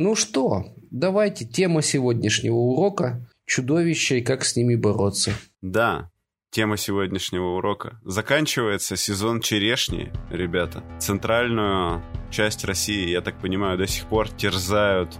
[0.00, 5.32] Ну что, давайте тема сегодняшнего урока– чудовища и как с ними бороться.
[5.60, 6.08] Да,
[6.52, 7.98] тема сегодняшнего урока.
[8.04, 10.84] Заканчивается сезон черешни, ребята.
[11.00, 12.00] Центральную
[12.30, 15.18] часть России, я так понимаю, до сих пор терзают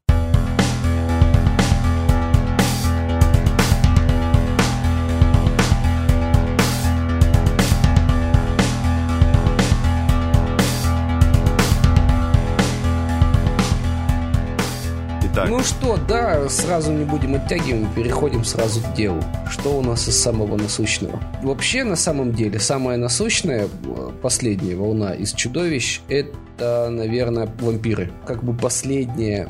[15.56, 19.22] Ну что, да, сразу не будем оттягивать, переходим сразу к делу.
[19.48, 21.20] Что у нас из самого насущного?
[21.44, 28.10] Вообще, на самом деле, самая насущная э, последняя волна из чудовищ– это, наверное, вампиры.
[28.26, 29.48] Как бы последняя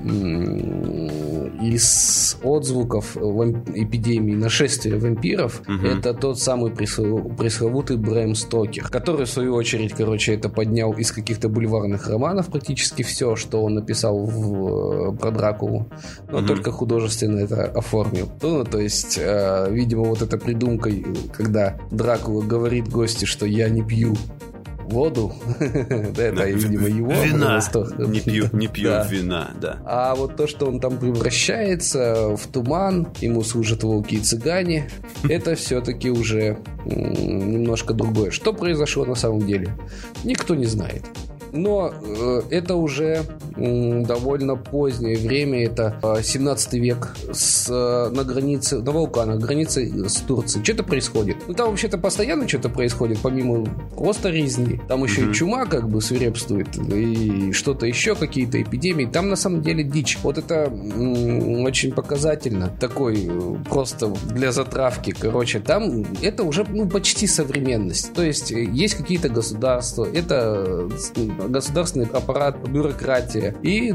[1.62, 5.86] из отзвуков эпидемии нашествия вампиров угу.
[5.86, 11.48] это тот самый пресловутый Брэм Стокер, который, в свою очередь, короче, это поднял из каких-то
[11.48, 15.88] бульварных романов практически все, что он написал в, э, про Дракулу,
[16.30, 16.46] но mm-hmm.
[16.46, 18.30] только художественно это оформил.
[18.42, 20.90] Ну, то есть, э, видимо, вот эта придумка,
[21.32, 24.16] когда Дракула говорит гости, что я не пью
[24.86, 25.32] воду.
[25.60, 27.12] это, видимо, его.
[27.12, 27.60] Вина.
[27.98, 29.78] Не пью, не пью вина, да.
[29.84, 34.90] А вот то, что он там превращается в туман, ему служат волки и цыгане,
[35.28, 38.30] это все-таки уже немножко другое.
[38.30, 39.76] Что произошло на самом деле?
[40.22, 41.04] Никто не знает.
[41.54, 43.24] Но э, это уже
[43.56, 50.08] э, довольно позднее время, это э, 17 век, с, э, на границе, на Балканах, границе
[50.08, 50.64] с Турцией.
[50.64, 51.36] Что-то происходит.
[51.46, 53.64] Ну, там вообще-то постоянно что-то происходит, помимо
[53.96, 54.80] просто резни.
[54.88, 55.30] Там еще mm-hmm.
[55.30, 59.06] и чума как бы свирепствует, и что-то еще, какие-то эпидемии.
[59.06, 60.18] Там на самом деле дичь.
[60.24, 62.68] Вот это м- очень показательно.
[62.80, 65.14] Такой э, просто для затравки.
[65.16, 68.12] Короче, там это уже ну, почти современность.
[68.12, 70.88] То есть есть какие-то государства, это
[71.48, 73.54] государственный аппарат, бюрократия.
[73.62, 73.94] И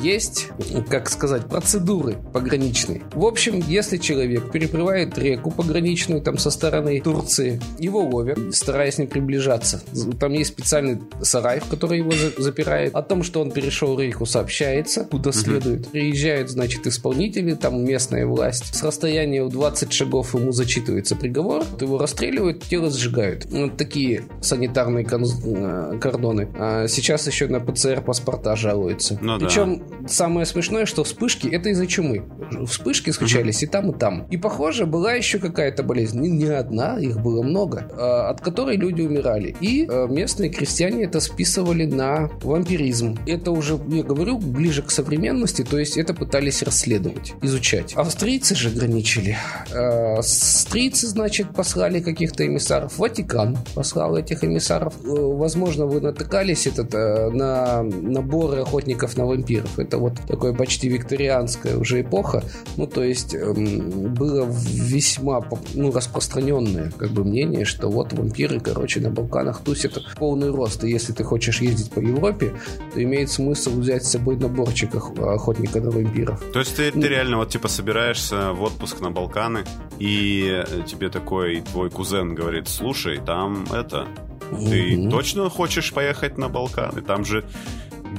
[0.00, 0.48] есть,
[0.88, 3.02] как сказать, процедуры пограничные.
[3.12, 9.06] В общем, если человек переплывает реку пограничную там со стороны Турции, его ловят, стараясь не
[9.06, 9.82] приближаться.
[10.18, 12.94] Там есть специальный сарай, в который его запирает.
[12.94, 15.88] О том, что он перешел рейху, сообщается, куда следует.
[15.88, 18.74] Приезжают, значит, исполнители, там местная власть.
[18.74, 23.46] С расстояния в 20 шагов ему зачитывается приговор, его расстреливают, тело сжигают.
[23.46, 26.48] Вот такие санитарные э, кордоны.
[26.88, 29.18] Сейчас еще на ПЦР паспорта жалуются.
[29.20, 30.08] Ну, Причем да.
[30.08, 32.24] самое смешное, что вспышки это из-за чумы.
[32.66, 33.66] Вспышки случались uh-huh.
[33.66, 34.26] и там, и там.
[34.30, 36.20] И похоже, была еще какая-то болезнь.
[36.20, 39.56] Не, не одна, их было много, а, от которой люди умирали.
[39.60, 43.18] И а, местные крестьяне это списывали на вампиризм.
[43.26, 47.94] Это уже, я говорю, ближе к современности, то есть это пытались расследовать, изучать.
[47.94, 49.36] Австрийцы же ограничили.
[49.72, 52.98] А, австрийцы, значит, послали каких-то эмиссаров.
[52.98, 54.94] Ватикан послал этих эмиссаров.
[55.04, 59.78] Э, возможно, вы натыкались этот, э, на наборы охотников на вампиров.
[59.78, 62.42] Это вот такое почти викторианская уже эпоха.
[62.76, 65.42] Ну, то есть эм, было весьма
[65.74, 70.84] ну, распространенное как бы мнение, что вот вампиры, короче, на Балканах тусят полный рост.
[70.84, 72.52] И если ты хочешь ездить по Европе,
[72.94, 76.42] то имеет смысл взять с собой наборчик охотника на вампиров.
[76.52, 79.64] То есть ты, ты реально вот типа собираешься в отпуск на Балканы,
[79.98, 84.08] и тебе такой твой кузен говорит, слушай, там это,
[84.50, 87.02] Ты точно хочешь поехать на Балканы?
[87.02, 87.44] Там же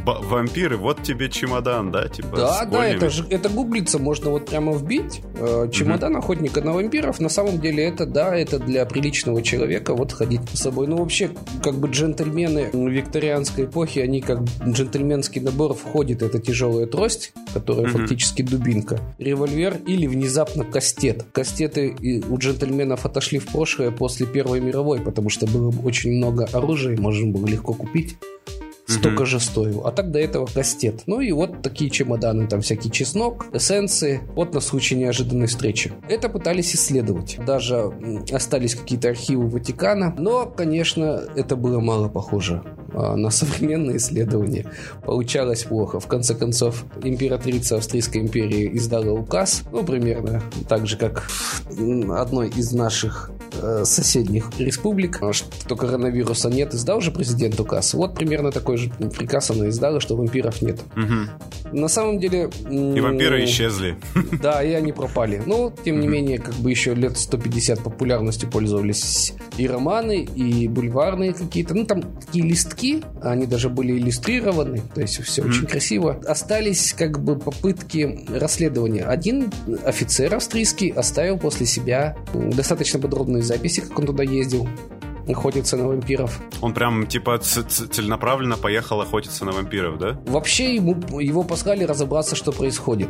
[0.05, 2.35] вампиры, вот тебе чемодан, да, типа.
[2.35, 6.19] Да, да, это же это гуглится, можно вот прямо вбить э, чемодан mm-hmm.
[6.19, 7.19] охотника на вампиров.
[7.19, 10.88] На самом деле это да, это для приличного человека вот ходить с собой.
[10.88, 11.31] Ну вообще,
[11.63, 17.99] как бы джентльмены викторианской эпохи, они как джентльменский набор входит это тяжелая трость, которая mm-hmm.
[17.99, 21.25] фактически дубинка, револьвер или внезапно кастет.
[21.31, 26.97] Кастеты у джентльменов отошли в прошлое после Первой мировой, потому что было очень много оружия,
[26.97, 28.17] можно было легко купить
[28.91, 29.85] столько же стоил.
[29.85, 31.03] А так до этого кастет.
[31.05, 35.93] Ну и вот такие чемоданы, там всякий чеснок, эссенции, вот на случай неожиданной встречи.
[36.09, 37.39] Это пытались исследовать.
[37.45, 37.91] Даже
[38.31, 44.65] остались какие-то архивы Ватикана, но, конечно, это было мало похоже а, на современные исследования.
[45.03, 45.99] Получалось плохо.
[45.99, 51.27] В конце концов, императрица Австрийской империи издала указ, ну, примерно так же, как
[51.69, 53.31] одной из наших
[53.83, 57.93] соседних республик, что коронавируса нет, издал же президент указ.
[57.93, 60.79] Вот примерно такой же приказ она издала, что вампиров нет.
[60.95, 61.77] Угу.
[61.77, 62.49] На самом деле...
[62.69, 63.97] И вампиры исчезли.
[64.41, 65.41] Да, и они пропали.
[65.45, 71.33] Но, тем не менее, как бы еще лет 150 популярностью пользовались и романы, и бульварные
[71.33, 71.73] какие-то.
[71.75, 76.19] Ну, там такие листки, они даже были иллюстрированы, то есть все очень красиво.
[76.25, 79.03] Остались как бы попытки расследования.
[79.03, 79.51] Один
[79.85, 84.68] офицер австрийский оставил после себя достаточно подробные записи, как он туда ездил
[85.27, 86.39] охотиться на вампиров.
[86.62, 90.19] Он прям типа целенаправленно поехал охотиться на вампиров, да?
[90.25, 93.09] Вообще ему, его послали разобраться, что происходит.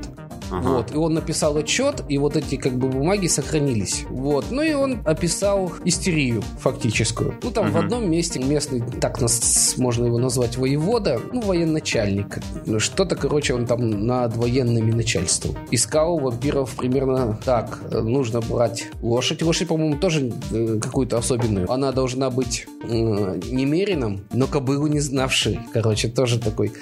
[0.52, 0.70] Ага.
[0.70, 0.94] Вот.
[0.94, 4.06] И он написал отчет, и вот эти как бы бумаги сохранились.
[4.10, 4.46] Вот.
[4.52, 7.36] Ну и он описал истерию фактическую.
[7.42, 7.74] Ну там угу.
[7.74, 12.40] в одном месте местный, так нас можно его назвать, воевода, ну военачальник.
[12.78, 15.56] Что-то, короче, он там над военными начальством.
[15.72, 17.80] Искал вампиров примерно так.
[17.92, 19.42] Нужно брать лошадь.
[19.42, 21.72] Лошадь, по-моему, тоже э, какую-то особенную.
[21.72, 25.60] Она должна быть э, немеренным, но кобылу не знавший.
[25.74, 26.74] Короче, тоже такой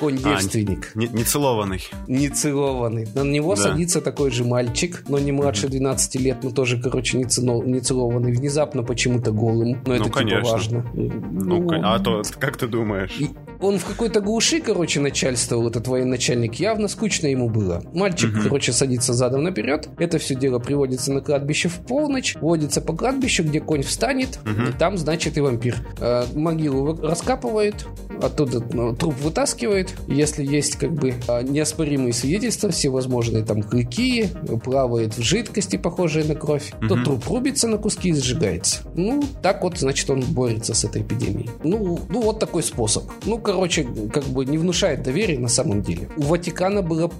[0.00, 0.92] конь-девственник.
[0.94, 1.82] А, не, не целованный.
[2.06, 3.06] Не целованный.
[3.16, 3.62] На него да.
[3.62, 7.80] садится такой же мальчик, но не младше 12 лет, но тоже, короче, не, цино, не
[7.80, 8.32] целованный.
[8.32, 9.70] Внезапно почему-то голым.
[9.70, 10.42] Но ну, это типа конечно.
[10.42, 10.90] типа важно.
[10.94, 13.18] Ну, ну, а то, как ты думаешь?
[13.60, 16.54] Он в какой-то глуши, короче, начальствовал, этот военачальник.
[16.56, 17.82] Явно скучно ему было.
[17.92, 18.42] Мальчик, угу.
[18.44, 19.88] короче, садится задом наперед.
[19.98, 22.36] Это все дело приводится на кладбище в полночь.
[22.40, 24.38] Водится по кладбищу, где конь встанет.
[24.44, 24.70] Угу.
[24.70, 25.76] И там, значит, и вампир.
[25.98, 27.86] Э, могилу раскапывает,
[28.22, 29.94] оттуда ну, труп вытаскивает.
[30.06, 34.28] Если есть, как бы, а, неоспоримые свидетельства, всевозможные там клыки,
[34.64, 36.88] плавает в жидкости, похожей на кровь, угу.
[36.88, 38.80] то труп рубится на куски и сжигается.
[38.94, 41.50] Ну, так вот, значит, он борется с этой эпидемией.
[41.62, 43.04] Ну, ну вот такой способ.
[43.24, 46.08] Ну, короче, как бы не внушает доверия на самом деле.
[46.16, 47.12] У Ватикана было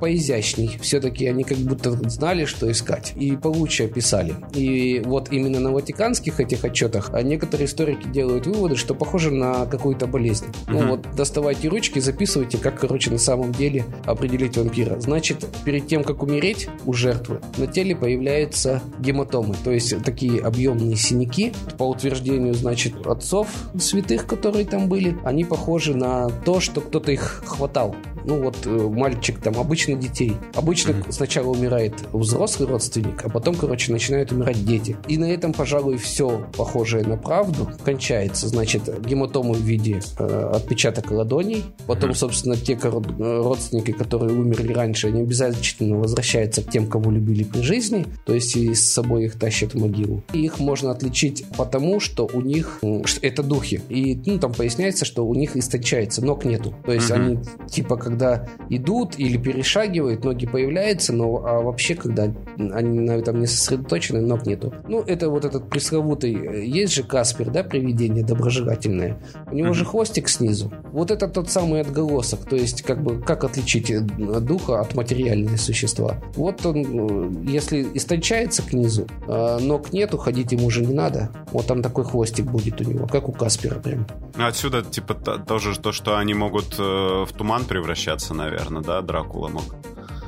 [0.00, 0.76] поизящней.
[0.80, 3.12] Все-таки они как будто знали, что искать.
[3.14, 4.34] И получше описали.
[4.54, 9.66] И вот именно на ватиканских этих отчетах а некоторые историки делают выводы, что похоже на
[9.66, 10.46] какую-то болезнь.
[10.46, 10.64] Mm-hmm.
[10.68, 14.98] Ну вот доставайте ручки, записывайте, как, короче, на самом деле определить вампира.
[14.98, 20.96] Значит, перед тем, как умереть у жертвы, на теле появляются гематомы, то есть такие объемные
[20.96, 21.52] синяки.
[21.76, 23.48] По утверждению, значит, отцов
[23.78, 27.94] святых, которые там были, они похожи похожи на то, что кто-то их хватал.
[28.28, 30.36] Ну вот э, мальчик там обычно детей.
[30.54, 31.12] Обычно mm-hmm.
[31.12, 34.98] сначала умирает взрослый родственник, а потом, короче, начинают умирать дети.
[35.08, 38.46] И на этом, пожалуй, все похожее на правду кончается.
[38.46, 41.64] Значит, гематомы в виде э, отпечаток ладоней.
[41.86, 42.14] Потом, mm-hmm.
[42.14, 47.62] собственно, те э, родственники, которые умерли раньше, они обязательно возвращаются к тем, кого любили при
[47.62, 48.04] жизни.
[48.26, 50.22] То есть и с собой их тащат в могилу.
[50.34, 53.80] И их можно отличить потому, что у них что это духи.
[53.88, 56.74] И ну, там поясняется, что у них истончается, ног нету.
[56.84, 57.18] То есть угу.
[57.18, 57.38] они
[57.70, 63.46] типа когда идут или перешагивают, ноги появляются, но а вообще когда они на этом не
[63.46, 64.74] сосредоточены, ног нету.
[64.88, 69.18] Ну, это вот этот пресловутый, э, есть же Каспер, да, привидение доброжелательное.
[69.50, 70.72] У него же хвостик снизу.
[70.92, 72.44] Вот это тот самый отголосок.
[72.44, 76.16] То есть как бы как отличить э, духа от материального существа.
[76.34, 81.30] Вот он, э, если истончается к низу, а ног нету, ходить ему уже не надо.
[81.52, 84.06] Вот там такой хвостик будет у него, как у Каспера прям.
[84.36, 87.97] Отсюда, типа, тоже то, что они могут в туман превращаться,
[88.34, 89.64] наверное, да, Дракула мог.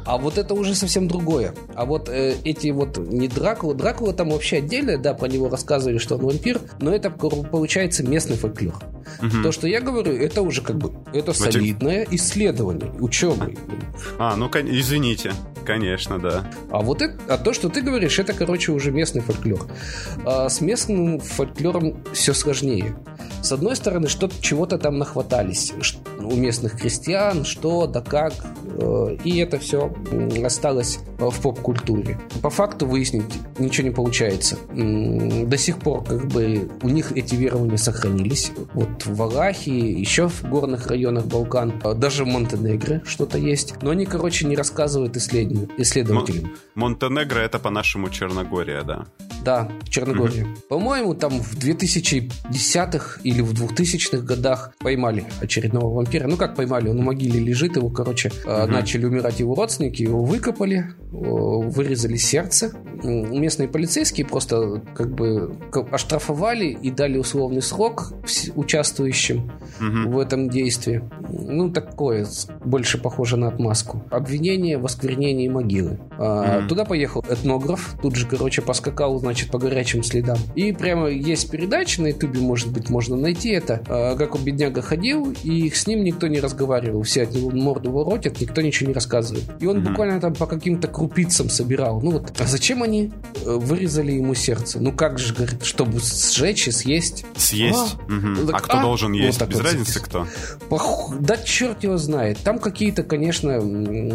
[0.04, 1.54] А вот это уже совсем другое.
[1.74, 5.98] А вот э, эти вот не Дракула, Дракула там вообще отдельно, да, про него рассказывали,
[5.98, 8.82] что он вампир, но это получается местный фольклор.
[9.22, 9.42] Угу.
[9.42, 13.58] То, что я говорю, это уже как бы это солидное исследование, ученый.
[14.18, 15.32] А, ну извините,
[15.64, 16.50] конечно, да.
[16.70, 19.66] А вот это, а то, что ты говоришь, это, короче, уже местный фольклор.
[20.24, 22.96] А с местным фольклором все сложнее.
[23.42, 25.72] С одной стороны, что чего-то там нахватались
[26.18, 29.89] у местных крестьян, что, да как, э, и это все
[30.44, 32.18] осталось в поп-культуре.
[32.42, 33.24] По факту выяснить
[33.58, 34.56] ничего не получается.
[34.72, 38.52] До сих пор как бы у них эти верования сохранились.
[38.74, 43.74] Вот в Валахии, еще в горных районах Балкан, а даже в Монтенегро что-то есть.
[43.82, 46.52] Но они, короче, не рассказывают исследователям.
[46.74, 49.06] Монтенегро это по-нашему Черногория, да?
[49.42, 50.44] Да, Черногория.
[50.44, 50.50] Угу.
[50.68, 56.26] По-моему, там в 2010-х или в 2000-х годах поймали очередного вампира.
[56.26, 58.66] Ну, как поймали, он в могиле лежит, его, короче, угу.
[58.66, 62.72] начали умирать его родственники, его выкопали, вырезали сердце.
[63.02, 65.56] Местные полицейские просто как бы
[65.90, 68.12] оштрафовали и дали условный срок
[68.54, 70.10] участвующим угу.
[70.10, 71.02] в этом действии.
[71.30, 72.26] Ну, такое,
[72.64, 74.04] больше похоже на отмазку.
[74.10, 75.98] Обвинение в осквернении могилы.
[76.18, 76.68] Угу.
[76.68, 80.38] Туда поехал этнограф, тут же, короче, поскакал, значит, по горячим следам.
[80.54, 84.82] И прямо есть передача на ютубе, может быть, можно найти это, а, как он бедняга
[84.82, 87.02] ходил, и с ним никто не разговаривал.
[87.02, 89.44] Все от него морду воротят, никто ничего не рассказывает.
[89.60, 89.88] И он угу.
[89.90, 92.00] буквально там по каким-то крупицам собирал.
[92.00, 93.12] Ну вот, а зачем они
[93.44, 94.80] э, вырезали ему сердце?
[94.80, 97.24] Ну как же, говорит, чтобы сжечь и съесть?
[97.36, 97.96] Съесть?
[98.08, 98.46] А, угу.
[98.46, 98.82] так, а кто а?
[98.82, 99.40] должен есть?
[99.40, 100.26] Вот Без вот разницы кто?
[100.68, 101.14] Пох...
[101.20, 102.38] Да черт его знает.
[102.38, 103.50] Там какие-то, конечно,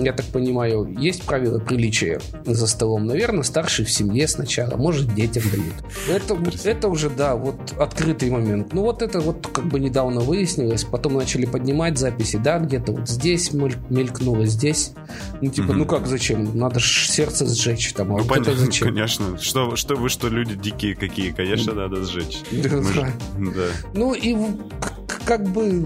[0.01, 3.05] я так понимаю, есть правила приличия за столом.
[3.05, 5.73] Наверное, старший в семье сначала, может детям дают.
[6.09, 8.73] Это, это уже, да, вот открытый момент.
[8.73, 10.83] Ну вот это вот как бы недавно выяснилось.
[10.83, 14.91] Потом начали поднимать записи, да, где-то вот здесь мелькнуло, здесь.
[15.45, 15.73] Ну типа, угу.
[15.73, 16.57] ну как зачем?
[16.57, 18.07] Надо ж сердце сжечь там.
[18.07, 18.87] А ну, вот понятно, зачем?
[18.87, 19.37] конечно.
[19.37, 22.39] Что, что вы, что люди дикие какие, конечно, надо сжечь.
[22.51, 22.81] Да.
[22.81, 23.67] Же, да.
[23.93, 24.35] Ну и
[25.25, 25.83] как бы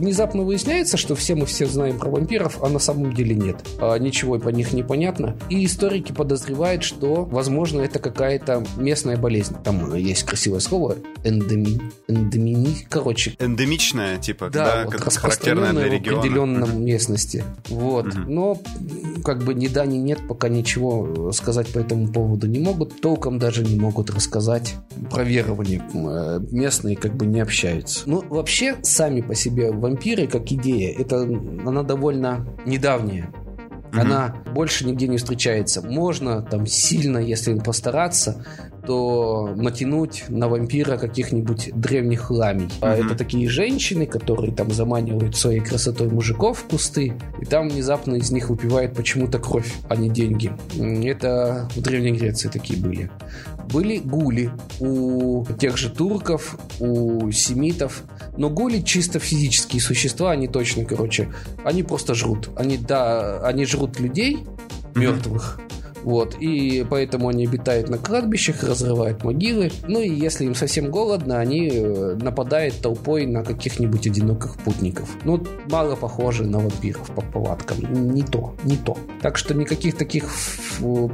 [0.00, 3.56] внезапно выясняется, что все мы все знаем про вампиров, а на самом деле нет.
[3.80, 5.36] А, ничего по них не понятно.
[5.48, 9.56] И историки подозревают, что, возможно, это какая-то местная болезнь.
[9.62, 11.80] Там есть красивое слово эндеми...
[12.08, 12.76] эндемини...
[12.88, 13.36] Короче.
[13.38, 17.44] Эндемичная, типа, да, да вот распространенная в определенном местности.
[17.68, 18.06] Вот.
[18.06, 18.30] Угу.
[18.30, 18.58] Но
[19.24, 23.00] как бы ни да, ни нет, пока ничего сказать по этому поводу не могут.
[23.00, 24.74] Толком даже не могут рассказать
[25.10, 25.82] про верование.
[25.94, 28.02] Э, местные как бы не общаются.
[28.06, 33.32] Ну, вообще, сами по себе вампиры, как идея, это она довольно недавняя.
[33.92, 34.52] Она mm-hmm.
[34.52, 35.82] больше нигде не встречается.
[35.82, 38.44] Можно там сильно, если постараться,
[38.86, 42.66] то натянуть на вампира каких-нибудь древних ламий.
[42.66, 42.78] Mm-hmm.
[42.80, 48.16] А это такие женщины, которые там заманивают своей красотой мужиков в кусты, и там внезапно
[48.16, 50.52] из них выпивает почему-то кровь, а не деньги.
[51.04, 53.10] Это в Древней Греции такие были.
[53.72, 58.02] Были гули у тех же турков, у семитов,
[58.36, 61.28] но гули чисто физические существа, они точно, короче,
[61.64, 62.50] они просто жрут.
[62.56, 64.44] Они, да, они жрут людей
[64.94, 69.70] мертвых, mm-hmm вот, и поэтому они обитают на кладбищах, разрывают могилы.
[69.86, 75.08] Ну и если им совсем голодно, они э, нападают толпой на каких-нибудь одиноких путников.
[75.24, 77.78] Ну, мало похоже на вампиров по повадкам.
[78.14, 78.96] Не то, не то.
[79.20, 80.28] Так что никаких таких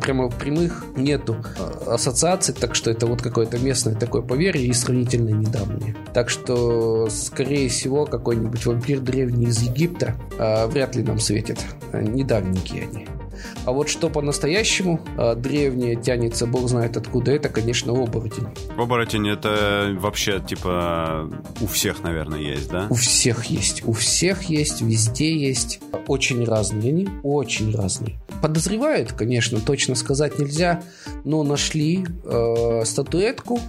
[0.01, 5.31] прямо прямых нету э, ассоциаций, так что это вот какое-то местное такое поверье и сравнительно
[5.31, 5.97] недавнее.
[6.15, 11.59] Так что, скорее всего, какой-нибудь вампир древний из Египта а, вряд ли нам светит.
[11.93, 13.16] Недавненькие они.
[13.65, 18.47] А вот что по-настоящему а, древнее тянется, бог знает откуда, это, конечно, оборотень.
[18.77, 22.87] Оборотень это вообще, типа, у всех, наверное, есть, да?
[22.91, 23.83] У всех есть.
[23.87, 25.81] У всех есть, везде есть.
[26.07, 28.19] Очень разные они, очень разные.
[28.43, 30.83] Подозревают, конечно, точно сказать нельзя,
[31.25, 33.61] но нашли э, статуэтку,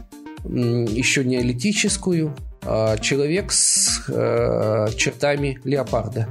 [0.43, 6.27] еще неолитическую, э, человек с э, чертами леопарда.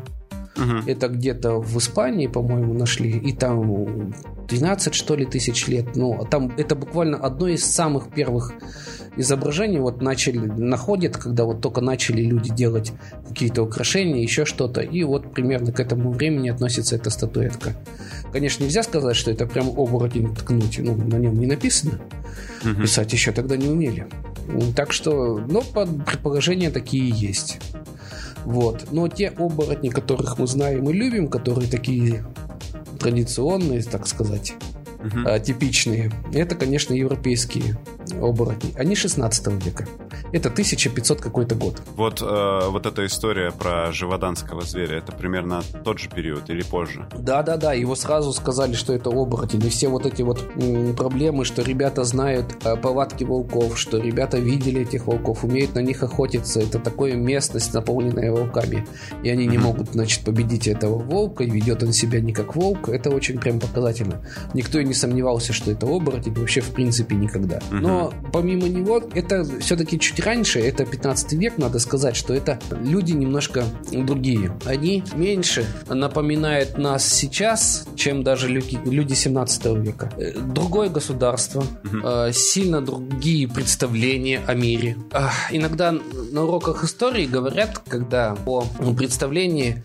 [0.56, 0.90] Угу.
[0.90, 3.10] Это где-то в Испании, по-моему, нашли.
[3.10, 4.12] И там
[4.48, 5.96] 12, что ли, тысяч лет.
[5.96, 8.52] Ну, там это буквально одно из самых первых
[9.16, 9.78] изображений.
[9.78, 12.92] Вот начали, находят, когда вот только начали люди делать
[13.28, 14.80] какие-то украшения, еще что-то.
[14.80, 17.74] И вот примерно к этому времени относится эта статуэтка.
[18.32, 20.78] Конечно, нельзя сказать, что это прям оборотень ткнуть.
[20.78, 22.00] Ну, на нем не написано.
[22.64, 22.82] Угу.
[22.82, 24.06] Писать еще тогда не умели.
[24.74, 27.58] Так что, ну, предположения такие есть.
[28.46, 28.86] Вот.
[28.92, 32.24] Но те оборотни, которых мы знаем и любим, которые такие
[32.98, 34.54] традиционные, так сказать,
[35.00, 35.38] угу.
[35.40, 37.76] типичные, это, конечно, европейские
[38.20, 38.72] оборотни.
[38.76, 39.86] Они 16 века.
[40.32, 41.82] Это 1500 какой-то год.
[41.96, 47.06] Вот, э, вот эта история про живоданского зверя, это примерно тот же период или позже?
[47.16, 49.64] Да-да-да, его сразу сказали, что это оборотень.
[49.64, 54.38] И все вот эти вот м, проблемы, что ребята знают э, повадки волков, что ребята
[54.38, 56.60] видели этих волков, умеют на них охотиться.
[56.60, 58.86] Это такая местность, наполненная волками.
[59.22, 59.50] И они mm-hmm.
[59.50, 62.88] не могут, значит, победить этого волка, и ведет он себя не как волк.
[62.88, 64.22] Это очень прям показательно.
[64.54, 67.58] Никто и не сомневался, что это оборотень вообще в принципе никогда.
[67.58, 67.80] Mm-hmm.
[67.80, 73.12] Но помимо него, это все-таки чуть раньше, это 15 век, надо сказать, что это люди
[73.12, 74.56] немножко другие.
[74.64, 80.12] Они меньше напоминают нас сейчас, чем даже люди, люди 17 века.
[80.16, 82.32] Э, другое государство, угу.
[82.32, 84.96] сильно другие представления о мире.
[85.50, 89.82] Иногда на уроках истории говорят, когда о представлении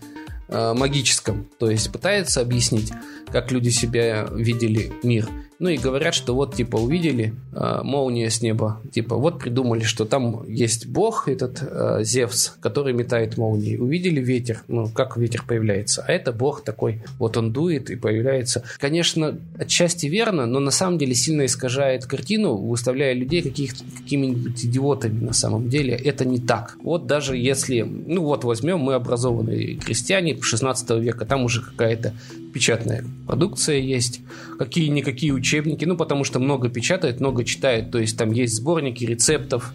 [0.48, 2.92] э, магическом, то есть пытается объяснить,
[3.30, 5.28] как люди себя видели мир.
[5.62, 10.04] Ну и говорят, что вот типа увидели э, молния с неба, типа вот придумали, что
[10.04, 13.76] там есть бог этот э, Зевс, который метает молнии.
[13.76, 18.64] Увидели ветер, ну как ветер появляется, а это бог такой, вот он дует и появляется.
[18.78, 25.26] Конечно, отчасти верно, но на самом деле сильно искажает картину, выставляя людей каких какими-нибудь идиотами
[25.26, 25.94] на самом деле.
[25.94, 26.76] Это не так.
[26.82, 32.14] Вот даже если, ну вот возьмем мы образованные крестьяне 16 века, там уже какая-то
[32.52, 34.20] печатная продукция есть,
[34.58, 39.72] какие-никакие учебники, ну, потому что много печатает, много читает, то есть там есть сборники рецептов,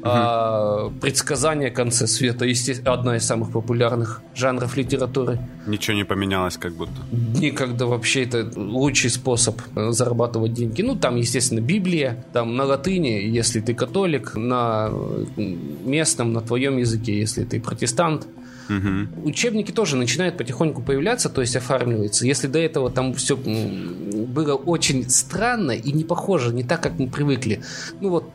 [0.04, 5.38] а, предсказания конца света, естественно, одна из самых популярных жанров литературы.
[5.66, 6.92] Ничего не поменялось как будто.
[7.12, 10.82] Никогда вообще это лучший способ э, зарабатывать деньги.
[10.82, 14.90] Ну, там, естественно, Библия, там на латыни, если ты католик, на
[15.36, 18.26] местном, на твоем языке, если ты протестант.
[18.70, 19.28] Угу.
[19.28, 22.24] Учебники тоже начинают потихоньку появляться, то есть оформливаются.
[22.26, 27.08] Если до этого там все было очень странно и не похоже, не так, как мы
[27.08, 27.62] привыкли.
[28.00, 28.30] Ну вот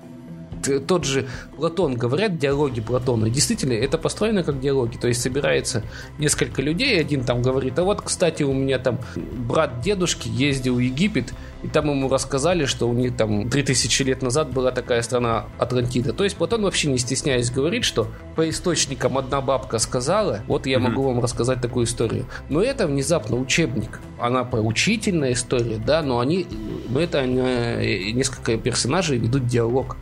[0.87, 5.83] тот же Платон, говорят диалоги Платона, действительно, это построено как диалоги, то есть собирается
[6.17, 10.79] несколько людей, один там говорит, а вот, кстати, у меня там брат дедушки ездил в
[10.79, 11.33] Египет,
[11.65, 16.13] и там ему рассказали, что у них там 3000 лет назад была такая страна Атлантида.
[16.13, 20.77] То есть Платон вообще не стесняясь говорит, что по источникам одна бабка сказала, вот я
[20.77, 20.79] mm-hmm.
[20.79, 22.27] могу вам рассказать такую историю.
[22.49, 23.99] Но это внезапно учебник.
[24.19, 26.45] Она поучительная история, да, но они,
[26.87, 29.97] но это э, несколько персонажей ведут диалог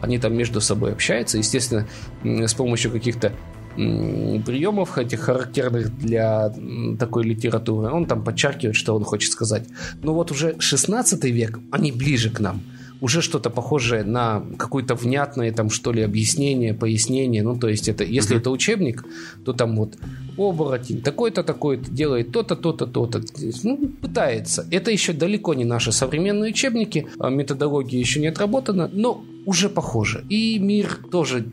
[0.00, 1.86] они там между собой общаются, естественно,
[2.22, 3.32] с помощью каких-то
[3.76, 6.52] приемов этих характерных для
[6.98, 7.90] такой литературы.
[7.92, 9.68] Он там подчеркивает, что он хочет сказать.
[10.02, 12.62] Но вот уже 16 век, они ближе к нам.
[13.02, 17.42] Уже что-то похожее на какое-то внятное там что ли объяснение, пояснение.
[17.42, 19.04] Ну то есть это, если это учебник,
[19.44, 19.98] то там вот
[20.38, 23.20] оборотень, такой-то, такой-то, делает то-то, то-то, то-то.
[23.62, 24.66] Ну, пытается.
[24.70, 30.24] Это еще далеко не наши современные учебники, а методология еще не отработана, но уже похоже.
[30.28, 31.46] И мир тоже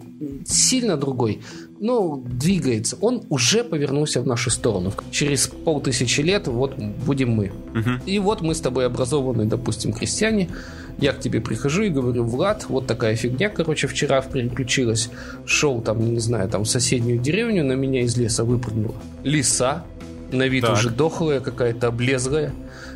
[0.46, 1.40] сильно другой,
[1.80, 2.98] но двигается.
[3.00, 4.92] Он уже повернулся в нашу сторону.
[5.12, 7.52] Через полтысячи лет вот будем мы.
[7.74, 7.90] Угу.
[8.06, 10.50] И вот мы с тобой образованные, допустим, крестьяне.
[10.98, 15.10] Я к тебе прихожу и говорю, Влад, вот такая фигня, короче, вчера переключилась.
[15.46, 19.84] Шел там, не знаю, там в соседнюю деревню, на меня из леса выпрыгнула лиса,
[20.32, 20.74] на вид так.
[20.74, 22.54] уже дохлая, какая-то облезлая.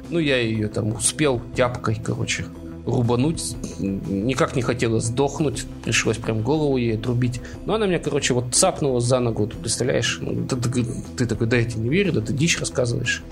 [0.09, 2.45] Ну, я ее там успел тяпкой, короче,
[2.87, 3.55] рубануть.
[3.79, 5.65] Никак не хотела сдохнуть.
[5.83, 7.41] Пришлось прям голову ей отрубить.
[7.65, 9.47] Но она меня, короче, вот цапнула за ногу.
[9.47, 10.19] Ты представляешь?
[10.21, 10.85] Ну, ты, ты,
[11.17, 13.23] ты такой, да я тебе не верю, да ты дичь рассказываешь.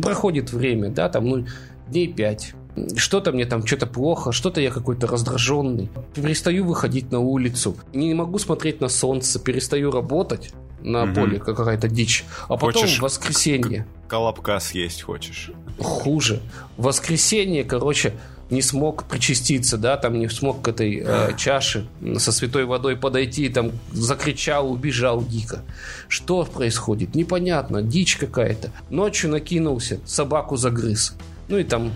[0.00, 1.46] Проходит время, да, там, ну,
[1.88, 2.54] дней пять.
[2.96, 5.90] Что-то мне там что-то плохо, что-то я какой-то раздраженный.
[6.14, 7.76] Перестаю выходить на улицу.
[7.92, 11.14] Не могу смотреть на солнце, перестаю работать на угу.
[11.14, 12.24] поле, какая-то дичь.
[12.48, 13.86] А потом хочешь воскресенье...
[14.08, 15.50] Колобка съесть хочешь.
[15.78, 16.40] Хуже.
[16.76, 18.12] Воскресенье, короче,
[18.52, 21.88] не смог причаститься, да, там не смог к этой э, чаше
[22.18, 25.62] со святой водой подойти, там закричал, убежал дико.
[26.08, 27.14] Что происходит?
[27.14, 28.70] Непонятно, дичь какая-то.
[28.90, 31.14] Ночью накинулся, собаку загрыз.
[31.48, 31.92] Ну и там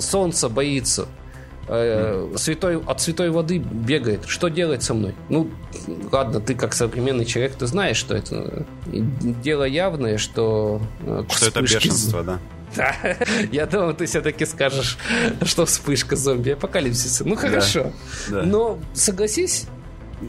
[0.00, 1.08] солнце боится,
[1.68, 4.24] э, святой, от святой воды бегает.
[4.26, 5.14] Что делать со мной?
[5.28, 5.50] Ну,
[6.12, 10.80] ладно, ты как современный человек, ты знаешь, что это дело явное, что...
[11.00, 12.38] Э, что это бешенство, да.
[12.76, 12.94] Да,
[13.52, 14.98] я думал, ты все-таки скажешь,
[15.42, 17.26] что вспышка зомби-апокалипсиса.
[17.26, 17.92] Ну хорошо.
[18.28, 18.42] Да, да.
[18.42, 19.66] Но согласись,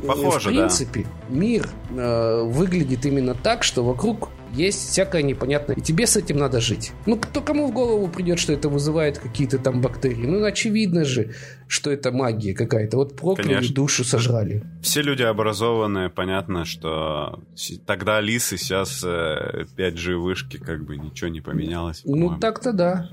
[0.06, 1.36] Похоже, в принципе, да.
[1.36, 5.76] мир э, выглядит именно так, что вокруг есть всякое непонятное.
[5.76, 6.92] И тебе с этим надо жить.
[7.06, 10.26] Ну, кто кому в голову придет, что это вызывает какие-то там бактерии?
[10.26, 11.34] Ну, очевидно же,
[11.68, 12.98] что это магия какая-то.
[12.98, 13.76] Вот прокляли, Конечно.
[13.76, 14.64] душу сожрали.
[14.82, 17.44] Все люди образованные, понятно, что
[17.86, 22.02] тогда лисы, сейчас 5G э, вышки, как бы ничего не поменялось.
[22.06, 23.10] Ну, так-то да.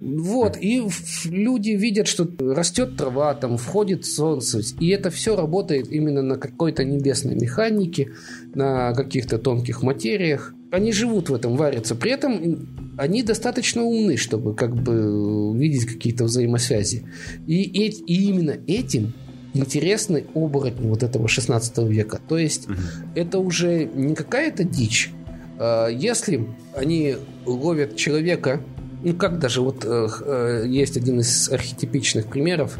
[0.00, 0.82] Вот, и
[1.24, 6.84] люди видят, что растет трава, там входит солнце, и это все работает именно на какой-то
[6.84, 8.10] небесной механике,
[8.54, 10.52] на каких-то тонких материях.
[10.70, 11.94] Они живут в этом, варятся.
[11.94, 17.04] При этом они достаточно умны, чтобы как бы видеть какие-то взаимосвязи.
[17.46, 19.12] И, и, и именно этим
[19.54, 22.20] интересны оборотни вот этого 16 века.
[22.28, 22.76] То есть угу.
[23.14, 25.10] это уже не какая-то дичь.
[25.58, 28.60] А если они ловят человека
[29.04, 32.78] ну как даже вот э, э, есть один из архетипичных примеров.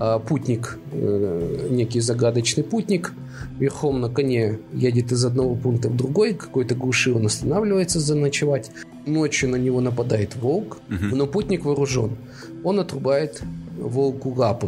[0.00, 3.12] а путник, э, некий загадочный путник,
[3.58, 8.70] верхом на коне едет из одного пункта в другой, какой-то глуши он останавливается заночевать.
[9.06, 11.16] Ночью на него нападает волк, угу.
[11.16, 12.16] но путник вооружен.
[12.64, 13.42] Он отрубает
[13.76, 14.66] волку лапы.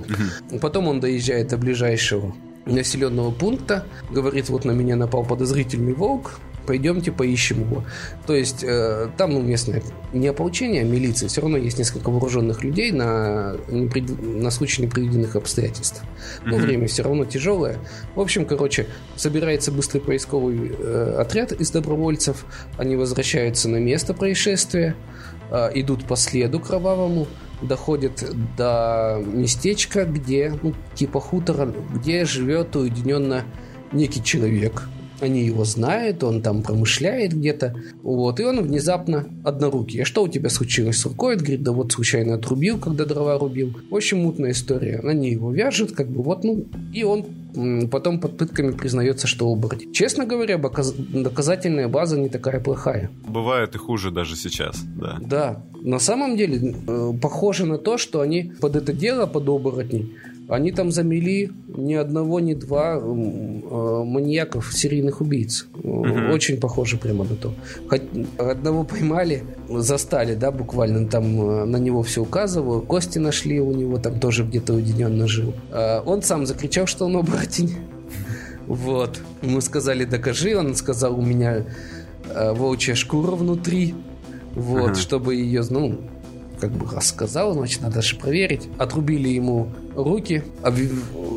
[0.51, 0.59] Угу.
[0.59, 2.35] Потом он доезжает до ближайшего
[2.67, 7.85] населенного пункта, говорит, вот на меня напал подозрительный волк, пойдемте поищем его.
[8.27, 11.29] То есть э, там ну, местное не ополчение, а милиция.
[11.29, 16.03] Все равно есть несколько вооруженных людей на, на случай непредвиденных обстоятельств.
[16.45, 16.61] Но mm-hmm.
[16.61, 17.79] время все равно тяжелое.
[18.15, 22.45] В общем, короче, собирается быстрый поисковый э, отряд из добровольцев.
[22.77, 24.97] Они возвращаются на место происшествия,
[25.51, 27.29] э, идут по следу кровавому,
[27.63, 28.25] доходят
[28.57, 33.45] до местечка, где, ну, типа хутора, где живет уединенно
[33.93, 34.89] некий человек–
[35.21, 37.75] они его знают, он там промышляет где-то.
[38.03, 40.03] Вот, и он внезапно однорукий.
[40.03, 41.35] А что у тебя случилось с рукой?
[41.35, 43.77] Он говорит, да вот случайно отрубил, когда дрова рубил.
[43.91, 45.01] Общем, мутная история.
[45.05, 47.27] Они его вяжут, как бы вот, ну, и он
[47.91, 49.93] потом под пытками признается, что оборотень.
[49.93, 53.11] Честно говоря, доказательная база не такая плохая.
[53.27, 55.19] Бывает и хуже даже сейчас, да.
[55.21, 55.63] Да.
[55.83, 60.15] На самом деле, э, похоже на то, что они под это дело, под оборотней,
[60.51, 65.67] они там замели ни одного, ни два э, маньяков, серийных убийц.
[65.83, 66.33] Угу.
[66.33, 67.55] Очень похоже прямо на то.
[67.89, 68.03] Хоть
[68.37, 72.83] одного поймали, застали, да, буквально там э, на него все указываю.
[72.83, 75.55] Кости нашли у него, там тоже где-то уединенно жил.
[76.05, 77.77] Он сам закричал, что он оборотень.
[78.67, 79.21] Вот.
[79.43, 80.57] Мы сказали, докажи.
[80.57, 81.65] Он сказал, у меня
[82.35, 83.95] волчья шкура внутри.
[84.55, 86.01] Вот, чтобы ее, ну,
[86.61, 88.69] как бы рассказал, значит, надо же проверить.
[88.79, 90.75] Отрубили ему руки, об...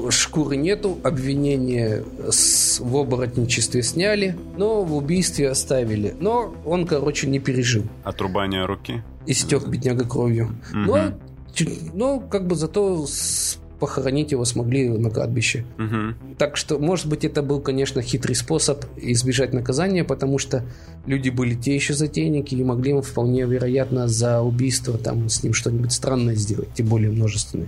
[0.09, 2.79] шкуры нету, обвинение с...
[2.79, 6.15] в оборотничестве сняли, но в убийстве оставили.
[6.19, 7.83] Но он, короче, не пережил.
[8.03, 9.03] Отрубание руки?
[9.25, 10.55] Истек бедняга кровью.
[10.71, 10.79] Угу.
[10.79, 11.13] Но,
[11.93, 13.05] но как бы зато
[13.83, 15.65] похоронить его смогли на кладбище.
[15.77, 16.35] Угу.
[16.37, 20.63] Так что, может быть, это был, конечно, хитрый способ избежать наказания, потому что
[21.05, 25.91] люди были те еще затейники и могли вполне вероятно за убийство там с ним что-нибудь
[25.91, 27.67] странное сделать, тем более множественное.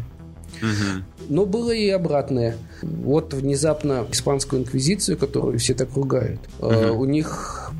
[0.61, 1.03] Угу.
[1.27, 2.55] Но было и обратное.
[2.81, 6.97] Вот внезапно испанскую инквизицию, которую все так ругают, угу.
[6.97, 7.71] у них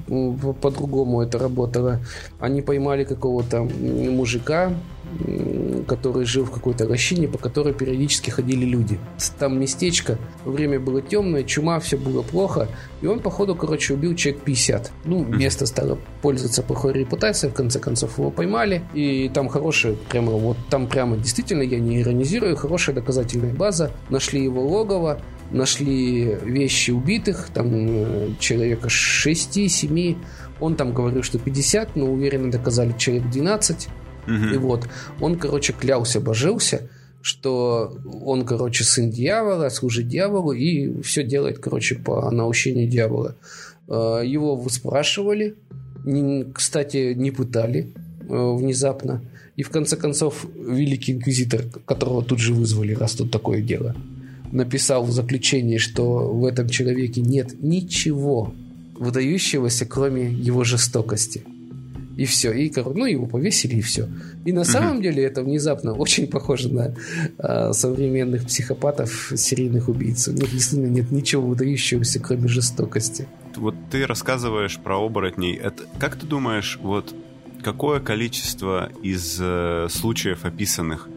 [0.61, 2.01] по-другому это работало.
[2.41, 4.73] Они поймали какого-то мужика,
[5.87, 8.99] который жил в какой-то лощине, по которой периодически ходили люди.
[9.39, 12.67] Там местечко, время было темное, чума, все было плохо,
[13.01, 14.91] и он, походу, короче, убил человек 50.
[15.05, 20.31] Ну, место стало пользоваться плохой репутацией, в конце концов его поймали, и там хорошая, прямо
[20.33, 26.91] вот там прямо действительно, я не иронизирую, хорошая доказательная база, нашли его логово, нашли вещи
[26.91, 30.17] убитых, там э, человека 6-7,
[30.59, 33.89] он там говорил, что 50, но уверенно доказали человек 12.
[34.27, 34.53] Угу.
[34.53, 34.88] И вот,
[35.19, 36.89] он, короче, клялся, божился,
[37.21, 43.35] что он, короче, сын дьявола, служит дьяволу и все делает, короче, по наущению дьявола.
[43.88, 45.55] Э, его выспрашивали,
[46.53, 49.21] кстати, не пытали э, внезапно.
[49.55, 53.95] И в конце концов, великий инквизитор, которого тут же вызвали, раз тут такое дело,
[54.51, 58.53] написал в заключении, что в этом человеке нет ничего
[58.93, 61.43] выдающегося, кроме его жестокости.
[62.17, 62.51] И все.
[62.54, 64.08] И, ну, его повесили, и все.
[64.45, 66.95] И на самом деле это внезапно очень похоже на
[67.38, 70.28] э, современных психопатов, серийных убийц.
[70.28, 73.28] У них действительно нет ничего выдающегося, кроме жестокости.
[73.56, 75.56] Вот ты рассказываешь про оборотней.
[75.56, 77.13] Это, как ты думаешь, вот
[77.63, 81.10] какое количество из э, случаев описанных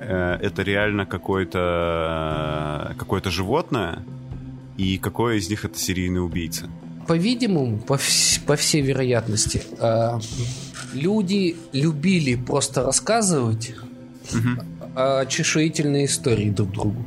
[0.00, 4.04] э, это реально какое-то э, какое-то животное,
[4.76, 6.68] и какое из них это серийный убийца?
[7.06, 10.18] По-видимому, по, вс- по всей вероятности, э,
[10.92, 13.74] люди любили просто рассказывать
[14.32, 14.62] угу.
[14.96, 17.04] э, чешуительные истории друг другу.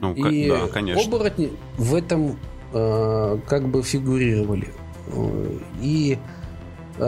[0.00, 1.02] Ну, и да, конечно.
[1.02, 2.38] оборотни в этом
[2.72, 4.68] э, как бы фигурировали.
[5.82, 6.18] И,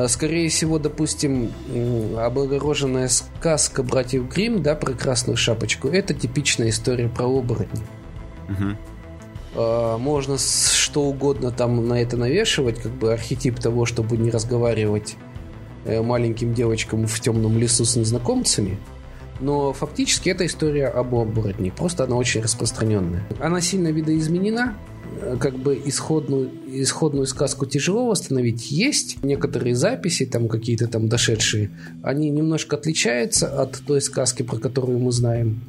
[0.08, 1.50] скорее всего, допустим,
[2.18, 7.82] облагороженная сказка братьев Грим, да, про красную шапочку, это типичная история про оборотни.
[8.48, 8.76] Угу.
[9.56, 15.16] Э, можно что угодно там на это навешивать, как бы архетип того, чтобы не разговаривать
[15.84, 18.78] э, маленьким девочкам в темном лесу с незнакомцами.
[19.40, 21.70] Но фактически это история об оборотне.
[21.70, 23.26] Просто она очень распространенная.
[23.40, 24.74] Она сильно видоизменена.
[25.22, 28.70] Э, как бы исходную, исходную сказку тяжело восстановить.
[28.70, 31.70] Есть некоторые записи, там какие-то там дошедшие.
[32.02, 35.62] Они немножко отличаются от той сказки, про которую мы знаем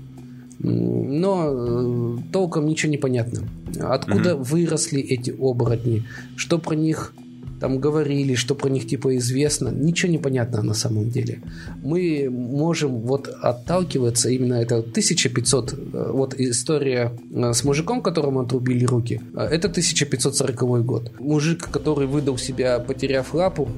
[0.59, 3.41] но э, толком ничего не понятно.
[3.79, 4.43] Откуда угу.
[4.43, 6.03] выросли эти оборотни,
[6.35, 7.13] что про них
[7.59, 11.41] там говорили, что про них типа известно, ничего не понятно на самом деле.
[11.83, 18.85] Мы можем вот отталкиваться именно это 1500, э, вот история э, с мужиком, которому отрубили
[18.85, 21.11] руки, это 1540 год.
[21.19, 23.69] Мужик, который выдал себя, потеряв лапу,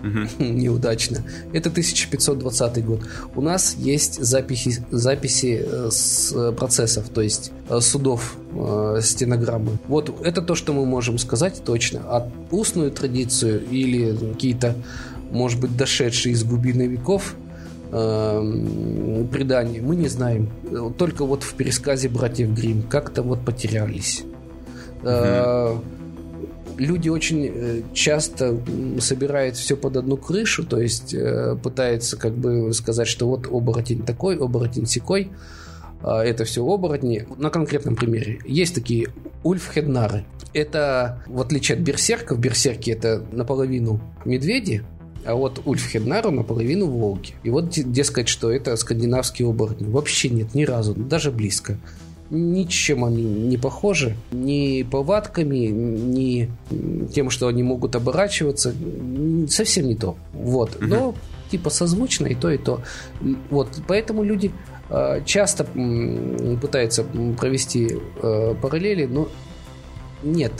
[0.00, 0.28] угу.
[0.44, 1.18] неудачно.
[1.52, 3.00] Это 1520 год.
[3.34, 8.36] У нас есть записи, записи э, с э, процессов, то есть э, судов,
[9.02, 9.72] стенограммы.
[9.86, 12.00] Вот это то, что мы можем сказать точно.
[12.06, 14.74] А устную традицию или какие-то,
[15.30, 17.34] может быть, дошедшие из глубины веков
[17.90, 20.50] предания мы не знаем.
[20.98, 24.24] Только вот в пересказе братьев Грим как-то вот потерялись.
[25.02, 25.82] Угу
[26.76, 28.58] люди очень э, часто
[29.00, 34.02] собирают все под одну крышу, то есть э, пытаются как бы сказать, что вот оборотень
[34.02, 35.30] такой, оборотень секой,
[36.02, 37.26] а это все оборотни.
[37.36, 38.40] На конкретном примере.
[38.44, 39.08] Есть такие
[39.42, 40.24] ульфхеднары.
[40.52, 44.84] Это, в отличие от берсерков, берсерки это наполовину медведи,
[45.26, 47.34] а вот Ульфхеднару наполовину волки.
[47.42, 49.86] И вот, дескать, что это скандинавские оборотни.
[49.88, 51.78] Вообще нет, ни разу, даже близко
[52.30, 54.16] ничем они не похожи.
[54.32, 56.50] Ни повадками, ни
[57.12, 58.74] тем, что они могут оборачиваться.
[59.48, 60.16] Совсем не то.
[60.32, 60.78] Вот.
[60.80, 61.14] Но
[61.50, 62.80] типа созвучно и то, и то.
[63.50, 63.68] Вот.
[63.86, 64.52] Поэтому люди
[64.90, 65.66] э, часто
[66.60, 67.04] пытаются
[67.38, 69.28] провести э, параллели, но
[70.22, 70.52] нет.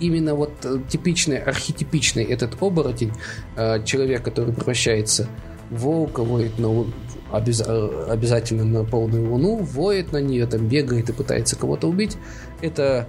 [0.00, 0.52] Именно вот
[0.88, 3.12] типичный, архетипичный этот оборотень,
[3.56, 6.86] э, человек, который превращается в волка, воет на
[7.32, 7.62] обяз...
[7.62, 12.16] обязательно на полную луну, воет на нее, там бегает и пытается кого-то убить.
[12.60, 13.08] Это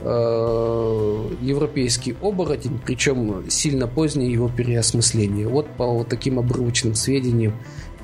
[0.00, 5.48] э, европейский оборотень, причем сильно позднее его переосмысление.
[5.48, 7.54] Вот по вот таким обрывочным сведениям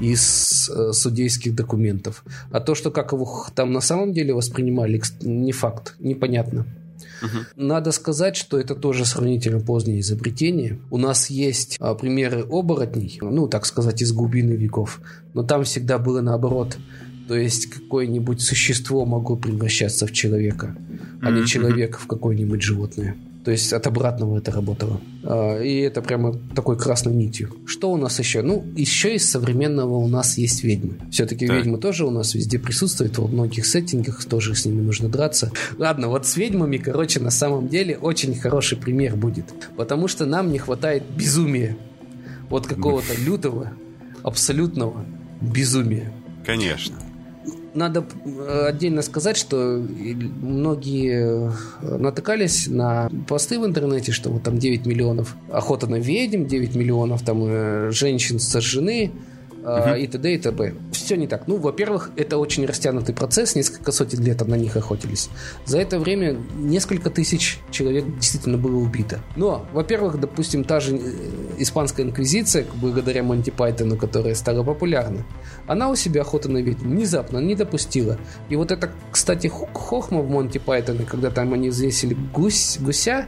[0.00, 2.24] из э, судейских документов.
[2.50, 6.66] А то, что как его там на самом деле воспринимали, не факт, непонятно.
[7.22, 7.38] Угу.
[7.56, 10.80] Надо сказать, что это тоже сравнительно позднее изобретение.
[10.90, 15.00] У нас есть а, примеры оборотней, ну, так сказать, из глубины веков,
[15.32, 16.76] но там всегда было наоборот.
[17.28, 20.76] То есть какое-нибудь существо могло превращаться в человека,
[21.22, 23.16] а не человек в какое-нибудь животное.
[23.44, 25.00] То есть от обратного это работало.
[25.22, 27.54] А, и это прямо такой красной нитью.
[27.66, 28.40] Что у нас еще?
[28.40, 30.94] Ну, еще из современного у нас есть ведьмы.
[31.10, 31.56] Все-таки да.
[31.56, 35.52] ведьмы тоже у нас везде присутствуют, во многих сеттингах тоже с ними нужно драться.
[35.76, 39.52] Ладно, вот с ведьмами, короче, на самом деле очень хороший пример будет.
[39.76, 41.76] Потому что нам не хватает безумия.
[42.48, 43.72] Вот какого-то лютого,
[44.22, 45.04] абсолютного
[45.42, 46.12] безумия.
[46.46, 47.03] Конечно
[47.74, 49.82] надо э, отдельно сказать, что
[50.40, 51.50] многие
[51.82, 56.74] э, натыкались на посты в интернете, что вот там 9 миллионов охота на ведьм, 9
[56.74, 59.12] миллионов там э, женщин сожжены,
[59.64, 60.00] uh-huh.
[60.00, 60.34] и т.д.
[60.34, 60.74] и т.п.
[60.92, 61.48] Все не так.
[61.48, 65.30] Ну, во-первых, это очень растянутый процесс, несколько сотен лет на них охотились.
[65.64, 69.20] За это время несколько тысяч человек действительно было убито.
[69.36, 71.00] Но, во-первых, допустим, та же
[71.58, 75.24] испанская инквизиция, благодаря Монти Пайтону, которая стала популярна,
[75.66, 78.18] она у себя охоту на ведьм внезапно не допустила.
[78.48, 83.26] И вот это, кстати, хохма в Монти Пайтоне, когда там они взвесили гусь, гуся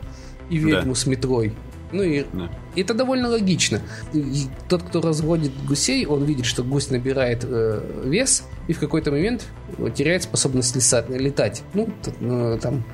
[0.51, 1.01] и ведьму да.
[1.01, 1.53] с метрой.
[1.93, 2.51] Ну и да.
[2.75, 3.81] это довольно логично.
[4.13, 9.11] И тот, кто разводит гусей, он видит, что гусь набирает э, вес и в какой-то
[9.11, 9.47] момент
[9.95, 11.09] теряет способность летать.
[11.09, 11.63] летать.
[11.75, 11.89] Ну,
[12.21, 12.85] э, там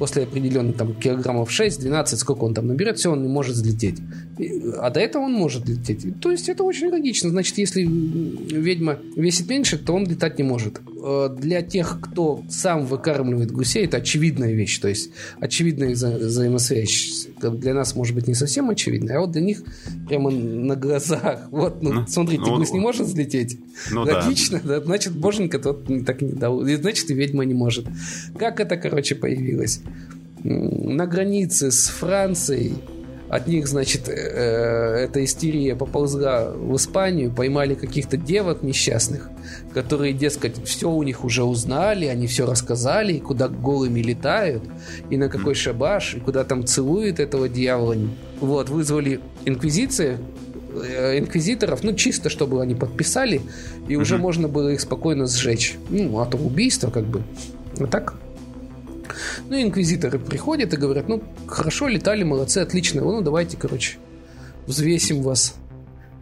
[0.00, 3.98] после определенных там, килограммов 6-12, сколько он там наберет, все, он не может взлететь.
[4.78, 6.20] А до этого он может лететь.
[6.20, 7.30] То есть это очень логично.
[7.30, 10.80] Значит, если ведьма весит меньше, то он летать не может.
[11.02, 14.78] Э, для тех, кто сам выкармливает гусей, это очевидная вещь.
[14.78, 17.28] То есть очевидная вза- взаимосвязь.
[17.40, 19.62] Для нас, может быть, не совсем очевидная, а вот для них
[20.08, 21.48] прямо на глазах.
[21.50, 23.58] Вот, ну, ну смотрите, ну, гусь не может взлететь.
[23.90, 24.78] Ну, Логично, да.
[24.78, 24.84] да.
[24.84, 26.66] Значит, боженька тот так не дал.
[26.66, 27.86] И значит, и ведьма не может.
[28.38, 29.80] Как это, короче, появилось?
[30.42, 32.74] На границе с Францией
[33.30, 39.30] от них, значит, э, эта истерия поползла в Испанию, поймали каких-то девок несчастных,
[39.72, 44.64] которые, дескать, все у них уже узнали, они все рассказали, и куда голыми летают,
[45.10, 47.96] и на какой шабаш, и куда там целуют этого дьявола.
[48.40, 50.18] Вот, вызвали инквизицию,
[50.82, 53.42] э, инквизиторов, ну, чисто, чтобы они подписали,
[53.86, 55.76] и уже можно было их спокойно сжечь.
[55.88, 57.22] Ну, а то убийство, как бы.
[57.76, 58.14] Вот так
[59.48, 63.98] ну, инквизиторы приходят и говорят, ну, хорошо, летали, молодцы, отлично, ну, давайте, короче,
[64.66, 65.54] взвесим вас.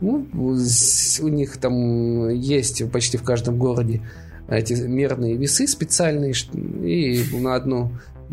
[0.00, 4.02] Ну, у них там есть почти в каждом городе
[4.48, 7.92] эти мерные весы специальные, и на одну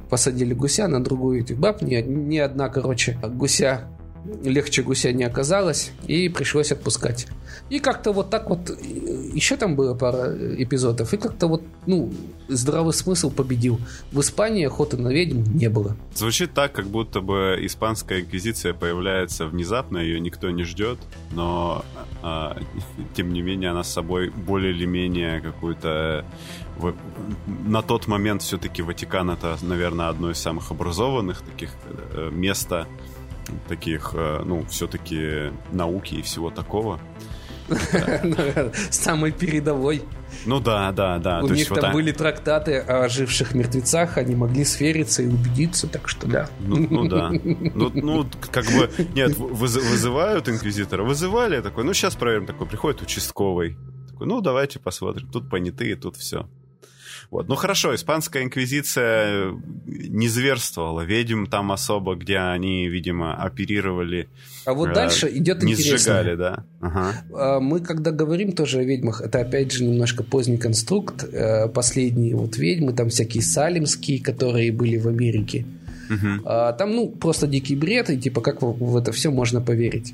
[0.10, 3.86] посадили гуся, на другую этих баб, ни, ни одна, короче, гуся
[4.44, 7.28] легче гуся не оказалось, и пришлось отпускать.
[7.70, 12.12] И как-то вот так вот, еще там было пара эпизодов, и как-то вот, ну,
[12.48, 13.80] здравый смысл победил.
[14.12, 15.96] В Испании охоты на ведьм не было.
[16.14, 21.00] Звучит так, как будто бы испанская инквизиция появляется внезапно, ее никто не ждет,
[21.32, 21.84] но
[22.22, 22.58] а,
[23.16, 26.26] тем не менее она с собой более или менее какую-то
[27.48, 32.86] на тот момент все-таки Ватикан это, наверное, одно из самых образованных таких э, места,
[33.68, 37.00] таких, э, ну, все-таки науки и всего такого.
[38.90, 40.04] Самый передовой.
[40.46, 41.42] Ну да, да, да.
[41.42, 46.28] У них там были трактаты о живших мертвецах, они могли свериться и убедиться, так что
[46.28, 46.50] да.
[46.60, 47.32] Ну, ну да.
[47.32, 51.04] Ну, ну, как бы, нет, вызывают инквизитора.
[51.04, 52.46] Вызывали такой, ну сейчас проверим.
[52.46, 53.78] Такой, приходит участковый.
[54.10, 55.28] Такой, ну давайте посмотрим.
[55.32, 56.48] Тут понятые, тут все.
[57.32, 57.48] Вот.
[57.48, 59.54] Ну хорошо, испанская инквизиция
[59.86, 61.02] не зверствовала.
[61.02, 64.28] Ведьм там особо, где они, видимо, оперировали.
[64.66, 65.92] А вот э, дальше идет не интересно.
[65.92, 66.64] Не сжигали, да.
[66.82, 67.14] Ага.
[67.34, 71.24] А, мы, когда говорим тоже о ведьмах, это опять же немножко поздний конструкт.
[71.32, 75.66] Э, последние вот ведьмы, там всякие салимские, которые были в Америке.
[76.10, 76.44] Угу.
[76.78, 80.14] Там, ну, просто дикий бред, и типа как в это все можно поверить.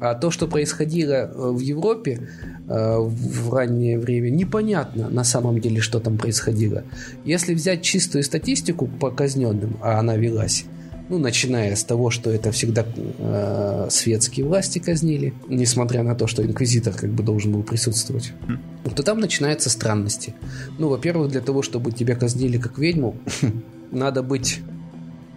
[0.00, 2.28] А то, что происходило э, в Европе
[2.68, 6.84] э, в раннее время, непонятно на самом деле, что там происходило.
[7.24, 10.64] Если взять чистую статистику по казненным, а она велась,
[11.10, 16.46] ну, начиная с того, что это всегда э, светские власти казнили, несмотря на то, что
[16.46, 18.94] инквизитор как бы должен был присутствовать, mm.
[18.94, 20.34] то там начинаются странности.
[20.78, 23.16] Ну, во-первых, для того, чтобы тебя казнили как ведьму,
[23.90, 24.60] надо быть,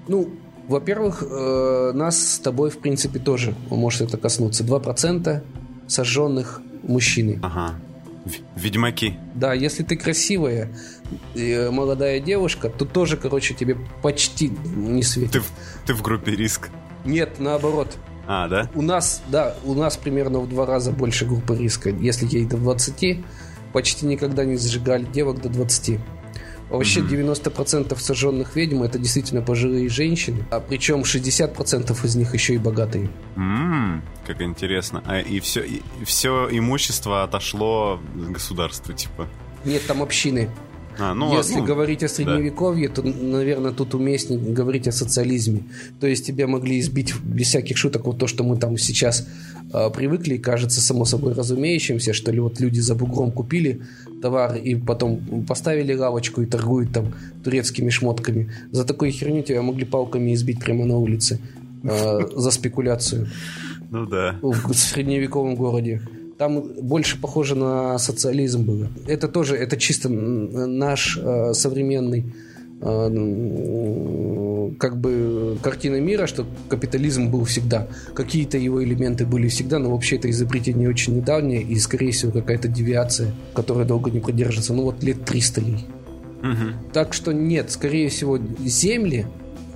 [0.08, 0.30] ну,
[0.67, 4.63] во-первых, э, нас с тобой, в принципе, тоже может это коснуться.
[4.63, 5.43] 2%
[5.88, 7.39] сожженных мужчины.
[7.41, 7.76] Ага.
[8.56, 9.15] Ведьмаки.
[9.36, 10.69] Да, если ты красивая
[11.36, 15.34] э, молодая девушка, то тоже, короче, тебе почти не светит.
[15.34, 15.41] Ты,
[15.88, 16.69] ты в группе риск.
[17.04, 17.97] Нет, наоборот.
[18.26, 18.69] А, да?
[18.73, 21.89] У нас, да, у нас примерно в два раза больше группы риска.
[21.89, 23.26] Если ей до 20,
[23.73, 25.99] почти никогда не зажигали девок до 20.
[26.69, 27.43] Вообще mm-hmm.
[27.43, 33.10] 90% сожженных ведьм это действительно пожилые женщины, а причем 60% из них еще и богатые.
[33.36, 35.04] Mm, как интересно.
[35.06, 39.28] А и все, и все имущество отошло государству, типа?
[39.65, 40.49] Нет, там общины.
[40.99, 42.95] А, ну, Если ну, говорить о средневековье, да.
[42.95, 45.63] то, наверное, тут уместнее говорить о социализме.
[45.99, 49.27] То есть тебя могли избить без всяких шуток вот то, что мы там сейчас
[49.73, 53.82] э, привыкли, кажется само собой разумеющимся, что ли вот люди за бугром купили
[54.21, 58.51] товар и потом поставили лавочку и торгуют там турецкими шмотками.
[58.71, 61.39] За такую херню тебя могли палками избить прямо на улице
[61.84, 63.27] э, за спекуляцию.
[63.89, 64.39] Ну да.
[64.41, 66.01] В средневековом городе.
[66.43, 68.89] Там больше похоже на социализм было.
[69.08, 72.25] Это тоже, это чисто наш э, современный
[72.82, 77.88] э, как бы картина мира, что капитализм был всегда.
[78.13, 82.67] Какие-то его элементы были всегда, но вообще это изобретение очень недавнее и, скорее всего, какая-то
[82.67, 84.73] девиация, которая долго не продержится.
[84.73, 85.88] Ну вот лет 300 ей.
[86.41, 86.91] Угу.
[86.91, 89.27] Так что нет, скорее всего, земли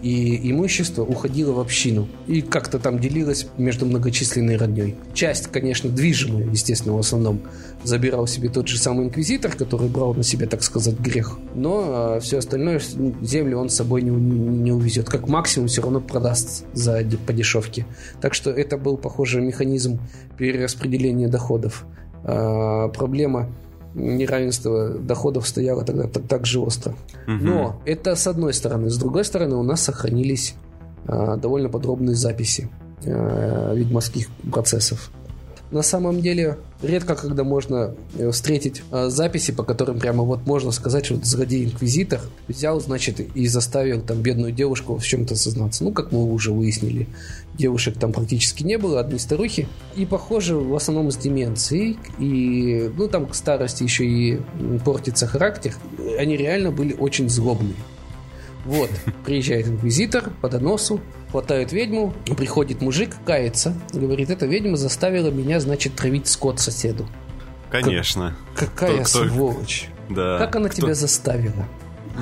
[0.02, 4.96] и имущество уходило в общину и как-то там делилось между многочисленной родней.
[5.14, 7.42] Часть, конечно, движимая, естественно, в основном
[7.84, 11.40] забирал себе тот же самый инквизитор, который брал на себя, так сказать, грех.
[11.56, 12.82] Но а, все остальное,
[13.22, 15.10] землю он с собой не, не увезет.
[15.10, 17.86] Как максимум все равно продаст за, по дешевке.
[18.22, 20.00] Так что это был, похоже, механизм
[20.38, 21.86] перераспределения доходов.
[22.24, 23.50] А, проблема
[23.94, 26.92] неравенство доходов стояло тогда так, так же остро.
[27.28, 27.34] Угу.
[27.44, 28.90] Но это с одной стороны.
[28.90, 30.56] С другой стороны, у нас сохранились
[31.08, 32.70] а, довольно подробные записи
[33.06, 35.12] а, ведьмовских процессов.
[35.70, 40.72] На самом деле, редко когда можно э, встретить э, записи, по которым прямо вот можно
[40.72, 45.84] сказать, что злодей инквизитор взял, значит, и заставил там бедную девушку в чем-то сознаться.
[45.84, 47.08] Ну, как мы уже выяснили,
[47.56, 49.68] девушек там практически не было, одни старухи.
[49.98, 51.98] И, похоже, в основном с деменцией.
[52.18, 54.40] И, ну, там к старости еще и
[54.86, 55.74] портится характер.
[56.18, 57.76] Они реально были очень злобные.
[58.68, 58.90] Вот,
[59.26, 61.00] приезжает инквизитор по доносу,
[61.32, 67.08] хватают ведьму, приходит мужик, кается, говорит, эта ведьма заставила меня, значит, травить скот соседу.
[67.72, 68.36] Конечно.
[68.58, 69.88] Как, какая кто, сволочь.
[70.10, 70.38] Да.
[70.38, 70.82] Как она кто...
[70.82, 71.66] тебя заставила?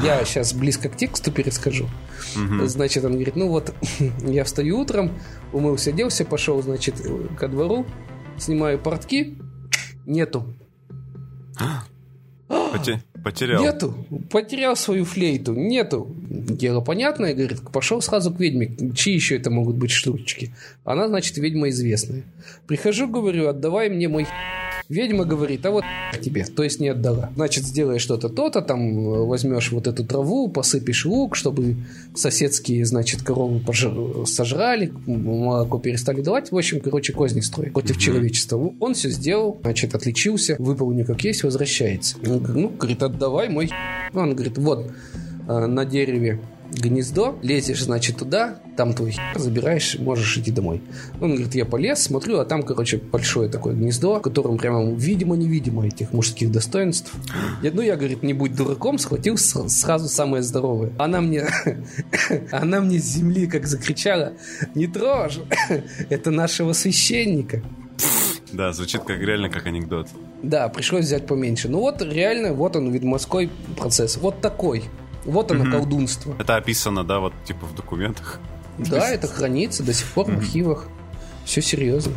[0.04, 1.90] Я сейчас близко к тексту перескажу.
[2.36, 2.68] Угу.
[2.68, 3.74] Значит, он говорит, ну вот,
[4.20, 5.14] я встаю утром,
[5.52, 6.96] умылся, оделся, пошел, значит,
[7.40, 7.88] ко двору,
[8.38, 9.40] снимаю портки,
[10.06, 10.54] нету.
[13.26, 13.60] Потерял.
[13.60, 14.06] Нету.
[14.30, 15.56] Потерял свою флейту.
[15.56, 16.16] Нету.
[16.30, 18.78] Дело понятное, говорит, пошел сразу к ведьме.
[18.94, 20.54] Чьи еще это могут быть штучки?
[20.84, 22.22] Она, значит, ведьма известная.
[22.68, 24.28] Прихожу, говорю, отдавай мне мой
[24.88, 25.84] Ведьма говорит, а вот
[26.22, 27.32] тебе, то есть не отдала.
[27.36, 31.78] Значит, сделай что-то то-то, там э, возьмешь вот эту траву, посыпешь лук, чтобы
[32.14, 34.28] соседские, значит, коровы пожр...
[34.28, 36.52] сожрали, молоко перестали давать.
[36.52, 38.00] В общем, короче, козни строит против mm-hmm.
[38.00, 38.74] человечества.
[38.80, 42.18] Он все сделал, значит, отличился, выполнил как есть, возвращается.
[42.22, 43.72] Ну, говорит, отдавай мой...
[44.14, 44.92] Он говорит, вот,
[45.48, 46.40] э, на дереве
[46.80, 50.82] гнездо, лезешь, значит, туда, там твой хер, забираешь, можешь идти домой.
[51.22, 55.88] Он говорит, я полез, смотрю, а там, короче, большое такое гнездо, в котором прямо видимо-невидимо
[55.88, 57.14] этих мужских достоинств.
[57.62, 60.92] Я, ну, я, говорит, не будь дураком, схватил сразу самое здоровое.
[60.98, 61.48] Она мне,
[62.52, 64.34] она мне с земли как закричала,
[64.74, 65.40] не трожь,
[66.10, 67.62] это нашего священника.
[68.52, 70.08] Да, звучит как реально как анекдот.
[70.42, 71.68] Да, пришлось взять поменьше.
[71.68, 74.18] Ну вот реально, вот он, ведьмовской процесс.
[74.18, 74.84] Вот такой.
[75.26, 76.36] Вот оно, колдунство.
[76.40, 78.40] Это описано, да, вот типа в документах.
[78.78, 80.88] Да, это хранится до сих пор в архивах.
[81.46, 82.14] Все серьезно.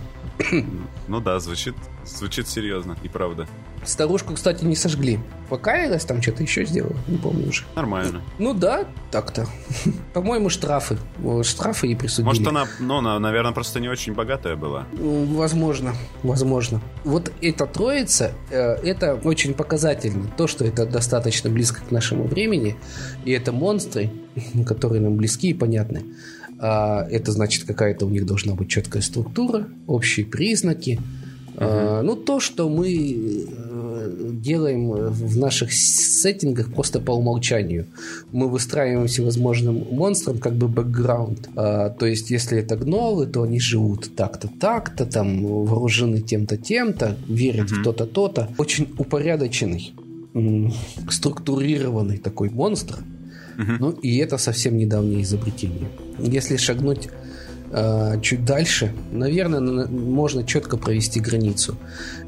[1.09, 3.48] Ну да, звучит, звучит серьезно и правда.
[3.84, 5.20] Старушку, кстати, не сожгли.
[5.49, 7.64] Покаялась, там что-то еще сделала, не помню уже.
[7.74, 8.20] Нормально.
[8.38, 9.46] Ну да, так-то.
[10.12, 10.99] По-моему, штрафы.
[11.42, 12.26] Штрафы ей присудили.
[12.26, 14.86] Может, она, ну, она, наверное, просто не очень богатая была.
[14.92, 16.80] Возможно, возможно.
[17.05, 20.26] Вот эта троица, э, это очень показательно.
[20.36, 22.76] То, что это достаточно близко к нашему времени,
[23.24, 24.11] и это монстры,
[24.66, 26.05] которые нам близки и понятны.
[26.61, 31.01] А это значит, какая-то у них должна быть четкая структура, общие признаки,
[31.59, 32.02] Uh-huh.
[32.02, 37.86] Ну, то, что мы э, делаем в наших сеттингах просто по умолчанию.
[38.30, 41.48] Мы выстраиваем всевозможным монстрам как бы бэкграунд.
[41.56, 47.16] А, то есть, если это гнолы, то они живут так-то, так-то, там вооружены тем-то, тем-то,
[47.26, 47.80] верят uh-huh.
[47.80, 48.48] в то-то, то-то.
[48.56, 49.94] Очень упорядоченный,
[51.11, 52.98] структурированный такой монстр.
[53.56, 53.76] Uh-huh.
[53.80, 55.88] Ну, и это совсем недавнее изобретение.
[56.20, 57.27] Если шагнуть а,
[58.22, 61.76] чуть дальше, наверное, можно четко провести границу.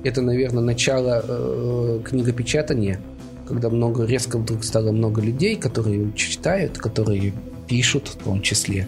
[0.04, 3.00] Это, наверное, начало э, книгопечатания,
[3.48, 7.32] когда много резко вдруг стало много людей, которые читают, которые
[7.66, 8.86] пишут в том числе,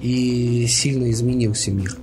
[0.00, 1.96] и сильно изменился мир.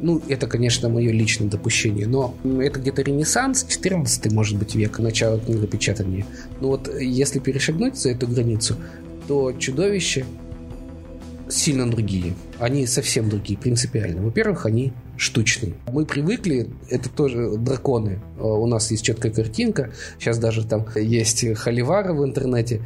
[0.00, 5.38] Ну, это, конечно, мое личное допущение, но это где-то Ренессанс, 14 может быть, век, начало
[5.38, 6.26] книгопечатания.
[6.60, 8.76] Ну вот, если перешагнуть за эту границу,
[9.28, 10.24] то чудовище
[11.52, 12.34] сильно другие.
[12.58, 14.22] Они совсем другие, принципиально.
[14.22, 15.74] Во-первых, они штучные.
[15.90, 18.20] Мы привыкли, это тоже драконы.
[18.38, 19.92] Э, у нас есть четкая картинка.
[20.18, 22.80] Сейчас даже там есть холивары в интернете,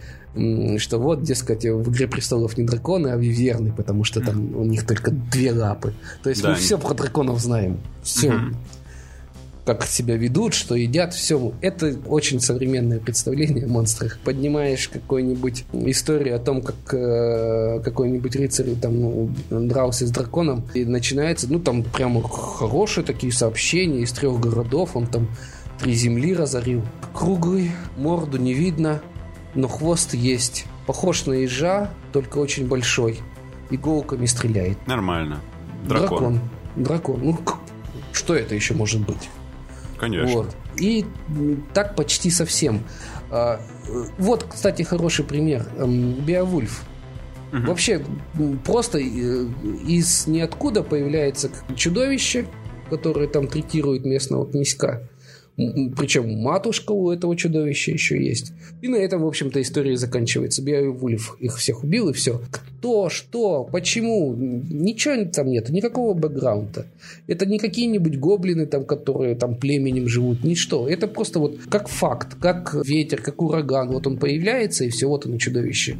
[0.78, 4.86] что вот, дескать, в «Игре престолов» не драконы, а виверны, потому что там у них
[4.86, 5.94] только две лапы.
[6.22, 6.62] То есть да, мы они...
[6.62, 7.80] все про драконов знаем.
[8.02, 8.34] Все.
[8.34, 8.56] Угу
[9.66, 11.52] как себя ведут, что едят, все.
[11.60, 14.18] Это очень современное представление о монстрах.
[14.20, 20.84] Поднимаешь какую-нибудь историю о том, как э, какой-нибудь рыцарь там ну, дрался с драконом, и
[20.84, 25.28] начинается, ну там прямо хорошие такие сообщения из трех городов, он там
[25.80, 26.82] три земли разорил.
[27.12, 29.02] Круглый, морду не видно,
[29.56, 30.66] но хвост есть.
[30.86, 33.18] Похож на ежа, только очень большой.
[33.70, 34.86] Иголками стреляет.
[34.86, 35.40] Нормально.
[35.88, 36.08] Дракон.
[36.08, 36.40] Дракон.
[36.76, 37.20] Дракон.
[37.24, 37.38] Ну,
[38.12, 39.28] что это еще может быть?
[39.98, 40.36] Конечно.
[40.36, 40.56] Вот.
[40.78, 41.04] И
[41.74, 42.82] так почти совсем.
[43.30, 43.60] А,
[44.18, 45.66] вот, кстати, хороший пример.
[45.76, 46.82] Биовульф.
[47.52, 47.62] Угу.
[47.62, 48.04] Вообще,
[48.64, 49.02] просто э,
[49.86, 52.46] из ниоткуда появляется чудовище,
[52.90, 55.02] которое там третирует местного князька.
[55.56, 58.52] Причем матушка у этого чудовища еще есть.
[58.82, 60.62] И на этом, в общем-то, история заканчивается.
[60.62, 62.42] Биовульф их всех убил, и все.
[62.50, 64.34] Кто, что, почему?
[64.34, 66.86] Ничего там нет, никакого бэкграунда.
[67.26, 70.86] Это не какие-нибудь гоблины, там, которые там племенем живут, ничто.
[70.88, 73.88] Это просто вот как факт, как ветер, как ураган.
[73.88, 75.96] Вот он появляется, и все, вот оно чудовище.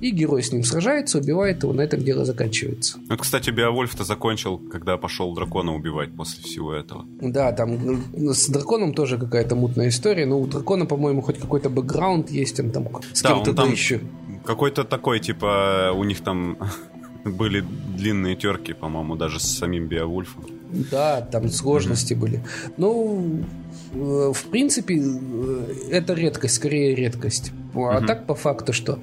[0.00, 2.98] И герой с ним сражается, убивает его, на этом дело заканчивается.
[3.08, 7.04] Вот, кстати, Биовольф-то закончил, когда пошел дракона убивать после всего этого.
[7.20, 11.68] Да, там ну, с драконом тоже какая-то мутная история, но у дракона, по-моему, хоть какой-то
[11.68, 14.00] бэкграунд есть, он там с да, кем-то там еще.
[14.44, 16.56] Какой-то такой, типа, у них там
[17.24, 17.64] были
[17.96, 20.44] длинные терки, по-моему, даже с самим Биовульфом.
[20.90, 22.16] Да, там сложности mm-hmm.
[22.16, 22.44] были.
[22.76, 23.44] Ну,
[23.92, 27.52] в принципе, э, это редкость, скорее редкость.
[27.74, 28.06] А mm-hmm.
[28.06, 28.98] так по факту, что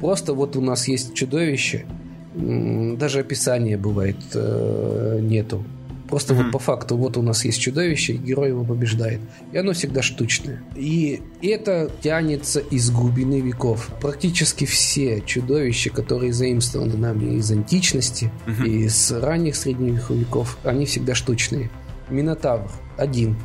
[0.00, 1.86] просто вот у нас есть чудовище,
[2.34, 5.64] даже описания бывает э, нету.
[6.08, 6.42] Просто mm-hmm.
[6.42, 9.20] вот по факту, вот у нас есть чудовище, и герой его побеждает.
[9.52, 10.62] И оно всегда штучное.
[10.76, 13.90] И это тянется из глубины веков.
[14.00, 18.30] Практически все чудовища, которые заимствованы нами из античности,
[18.64, 21.70] и из ранних средних веков, они всегда штучные.
[22.10, 23.36] Минотавр один.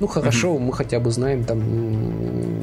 [0.00, 0.60] Ну хорошо, mm-hmm.
[0.60, 1.60] мы хотя бы знаем, там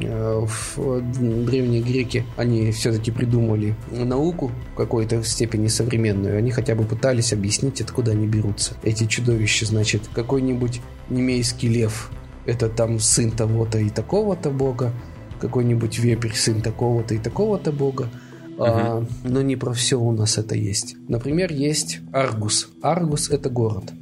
[0.00, 1.02] э, в
[1.44, 6.38] древние греки они все-таки придумали науку в какой-то степени современную.
[6.38, 8.74] Они хотя бы пытались объяснить, откуда они берутся.
[8.82, 10.80] Эти чудовища, значит, какой-нибудь
[11.10, 12.10] немейский лев
[12.46, 14.92] это там сын того-то и такого-то бога,
[15.40, 18.08] какой-нибудь вепрь сын такого-то и такого-то бога.
[18.56, 18.64] Uh-huh.
[18.66, 20.96] А, но не про все у нас это есть.
[21.08, 22.70] Например, есть Аргус.
[22.80, 23.92] Аргус это город.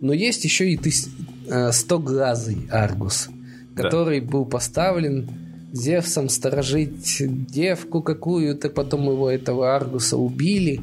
[0.00, 1.08] Но есть еще и тыс...
[1.52, 3.28] Э, стоглазый Аргус,
[3.76, 4.30] который да.
[4.30, 5.28] был поставлен
[5.70, 10.80] Зевсом сторожить девку какую-то, потом его этого Аргуса убили.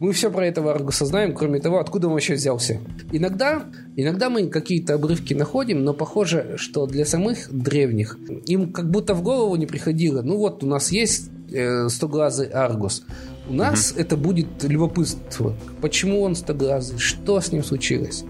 [0.00, 2.80] Мы все про этого Аргуса знаем, кроме того, откуда он вообще взялся.
[3.12, 9.12] Иногда, иногда мы какие-то обрывки находим, но похоже, что для самых древних им как будто
[9.12, 10.22] в голову не приходило.
[10.22, 13.04] Ну вот, у нас есть э, стоглазый Аргус.
[13.50, 14.00] У нас угу.
[14.00, 15.54] это будет любопытство.
[15.82, 16.98] Почему он стоглазый?
[16.98, 18.24] Что с ним случилось?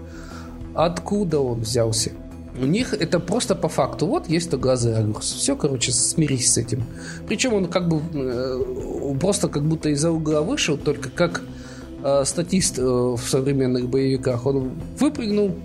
[0.75, 2.11] Откуда он взялся?
[2.59, 4.07] У них это просто по факту.
[4.07, 5.33] Вот есть тоглазый агрус.
[5.33, 6.83] Все, короче, смирись с этим.
[7.27, 11.41] Причем он как бы э, просто как будто из-за угла вышел, только как
[12.03, 14.45] э, статист э, в современных боевиках.
[14.45, 15.55] Он выпрыгнул.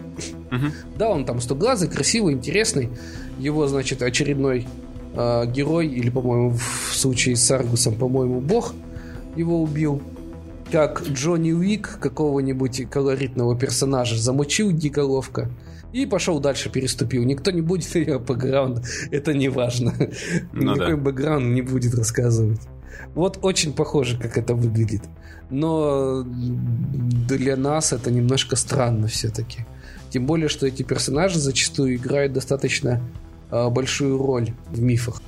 [0.51, 0.73] Uh-huh.
[0.99, 2.89] Да, он там стоглазый, красивый, интересный.
[3.39, 4.67] Его, значит, очередной
[5.15, 8.75] э, герой, или, по-моему, в случае с Аргусом, по-моему, бог
[9.37, 10.03] его убил
[10.71, 15.51] как Джонни Уик какого-нибудь колоритного персонажа замучил дико ловко.
[15.93, 17.25] И пошел дальше, переступил.
[17.25, 18.85] Никто не будет ее бэкграунд.
[19.11, 19.93] Это не важно.
[20.53, 20.97] Ну, Никакой да.
[20.97, 22.61] бэкграунд не будет рассказывать.
[23.15, 25.03] Вот очень похоже, как это выглядит.
[25.51, 29.67] Но для нас это немножко странно все-таки.
[30.11, 33.03] Тем более, что эти персонажи зачастую играют достаточно
[33.51, 35.21] э, большую роль в мифах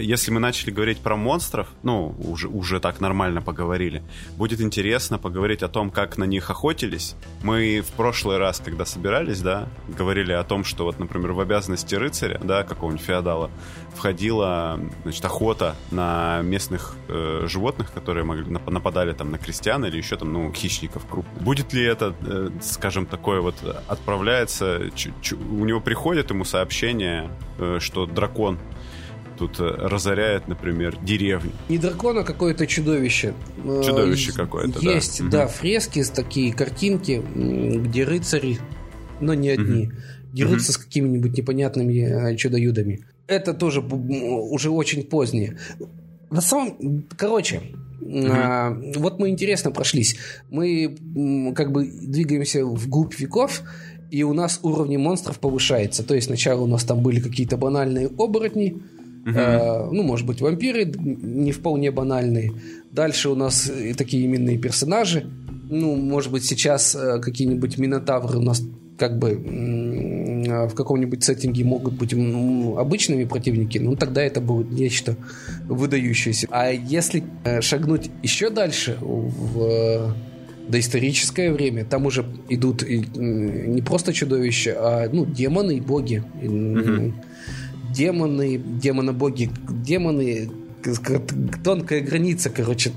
[0.00, 4.02] если мы начали говорить про монстров, ну, уже, уже так нормально поговорили,
[4.36, 7.16] будет интересно поговорить о том, как на них охотились.
[7.42, 11.94] Мы в прошлый раз, когда собирались, да, говорили о том, что вот, например, в обязанности
[11.94, 13.50] рыцаря, да, какого-нибудь феодала,
[13.94, 20.16] входила, значит, охота на местных э, животных, которые могли, нападали там на крестьян или еще
[20.16, 21.42] там, ну, хищников крупных.
[21.42, 23.56] Будет ли это, э, скажем, такое вот
[23.88, 24.90] отправляется,
[25.32, 28.58] у него приходит ему сообщение, э, что дракон
[29.36, 31.52] тут э, разоряет, например, деревню.
[31.68, 33.34] Не дракон, а какое-то чудовище.
[33.64, 38.58] Э, чудовище какое-то, Есть, да, да фрески, такие картинки, где рыцари,
[39.20, 39.94] но не одни, угу.
[40.32, 40.74] дерутся угу.
[40.74, 43.04] с какими-нибудь непонятными э, чудо-юдами.
[43.26, 45.58] Это тоже уже очень позднее.
[46.30, 47.04] На самом...
[47.16, 47.62] Короче,
[47.98, 48.26] Угу.
[48.30, 50.16] А, вот мы интересно прошлись.
[50.48, 50.96] Мы
[51.56, 53.62] как бы двигаемся вглубь веков,
[54.10, 56.04] и у нас уровни монстров повышается.
[56.04, 58.95] То есть сначала у нас там были какие-то банальные оборотни, Угу.
[59.34, 62.52] Э, ну, может быть, вампиры не вполне банальные.
[62.92, 65.26] Дальше у нас такие именные персонажи.
[65.68, 68.62] Ну, может быть, сейчас э, какие-нибудь минотавры у нас
[68.96, 75.16] как бы в каком-нибудь сеттинге могут быть ну, обычными противники, ну тогда это будет нечто
[75.68, 76.46] выдающееся.
[76.50, 80.12] А если э, шагнуть еще дальше в э,
[80.68, 86.22] доисторическое время, там уже идут не просто чудовища, а ну, демоны и боги.
[86.42, 87.12] Угу
[87.96, 90.50] демоны, демоны-боги, демоны,
[91.64, 92.92] тонкая граница, короче,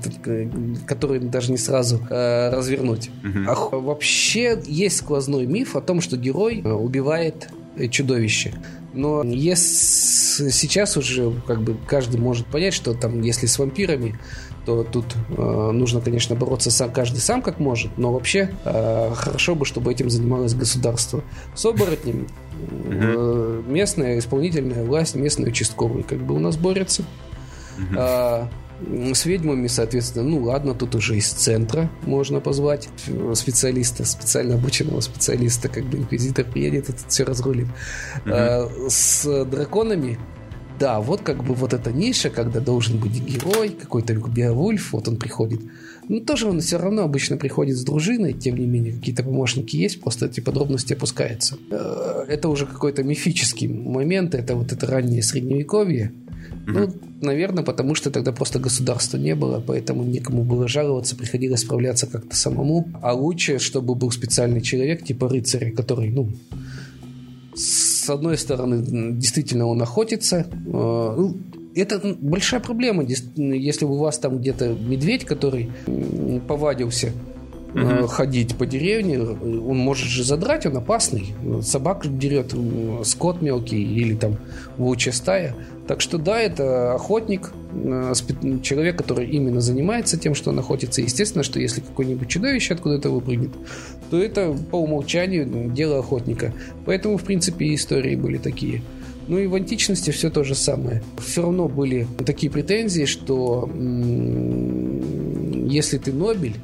[0.86, 3.10] которую даже не сразу э, развернуть.
[3.24, 3.38] Угу.
[3.48, 8.52] А вообще есть сквозной миф о том, что герой э, убивает э, чудовище.
[8.92, 14.18] Но если сейчас уже как бы каждый может понять, что там, если с вампирами,
[14.66, 19.54] то тут э, нужно, конечно, бороться сам, каждый сам как может, но вообще э, хорошо
[19.54, 21.24] бы, чтобы этим занималось государство.
[21.54, 22.26] С оборотнем
[22.68, 27.04] э, местная исполнительная власть, местные участковые как бы у нас борются.
[27.96, 28.48] А,
[29.12, 32.88] с ведьмами, соответственно, ну ладно, тут уже из центра можно позвать
[33.34, 37.68] специалиста, специально обученного специалиста, как бы инквизитор приедет и тут все разрулит.
[38.24, 38.32] Угу.
[38.32, 40.18] А, с драконами
[40.80, 45.16] да, вот как бы вот эта ниша, когда должен быть герой, какой-то Беовульф, вот он
[45.16, 45.60] приходит.
[46.08, 50.00] Ну, тоже он все равно обычно приходит с дружиной, тем не менее, какие-то помощники есть,
[50.00, 51.58] просто эти подробности опускаются.
[51.70, 56.12] Э, это уже какой-то мифический момент, это вот это раннее средневековье.
[56.66, 62.06] Ну, наверное, потому что тогда просто государства не было, поэтому некому было жаловаться, приходилось справляться
[62.06, 62.88] как-то самому.
[63.02, 66.30] А лучше, чтобы был специальный человек, типа рыцаря, который, ну,
[67.54, 68.82] с одной стороны,
[69.16, 70.46] действительно он охотится.
[70.66, 71.28] Э,
[71.74, 75.70] это большая проблема, если у вас там где-то медведь, который
[76.48, 77.12] повадился
[77.74, 78.06] угу.
[78.06, 81.34] ходить по деревне, он может же задрать, он опасный.
[81.62, 82.54] Собак дерет,
[83.04, 84.36] скот мелкий или там
[84.76, 85.54] волчья стая.
[85.86, 88.12] Так что да, это охотник, э,
[88.62, 91.02] человек, который именно занимается тем, что он охотится.
[91.02, 93.50] Естественно, что если какое-нибудь чудовище откуда-то выпрыгнет,
[94.08, 96.52] то это по умолчанию дело охотника.
[96.86, 98.82] Поэтому, в принципе, истории были такие.
[99.26, 101.02] Ну и в античности все то же самое.
[101.24, 103.68] Все равно были такие претензии, что
[105.68, 106.54] если ты Нобель,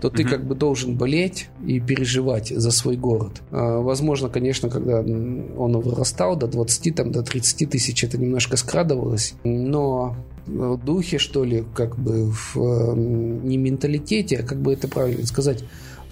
[0.00, 3.42] то ты как бы должен болеть и переживать за свой город.
[3.50, 9.34] А, возможно, конечно, когда он вырастал до 20, там, до 30 тысяч, это немножко скрадывалось,
[9.42, 15.26] но в духе, что ли, как бы в не менталитете, а как бы это правильно
[15.26, 15.64] сказать,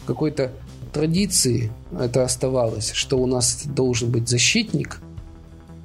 [0.03, 0.53] в какой-то
[0.93, 5.01] традиции это оставалось, что у нас должен быть защитник,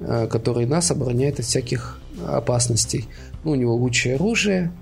[0.00, 3.06] а, который нас обороняет от всяких опасностей.
[3.44, 4.72] Ну, у него лучшее оружие,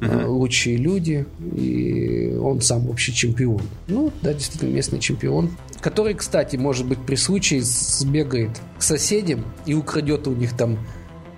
[0.00, 3.62] uh лучшие люди, и он сам вообще чемпион.
[3.88, 5.50] Ну, да, действительно, местный чемпион.
[5.80, 10.78] Который, кстати, может быть, при случае сбегает к соседям и украдет у них там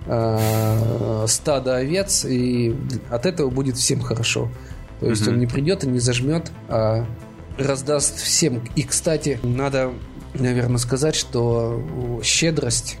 [0.05, 2.75] э, стадо овец, и
[3.09, 4.49] от этого будет всем хорошо.
[4.99, 7.05] То есть uh он не придет и не зажмет, а
[7.57, 8.61] раздаст всем.
[8.75, 9.93] И, кстати, надо,
[10.33, 11.81] наверное, сказать, что
[12.23, 12.97] щедрость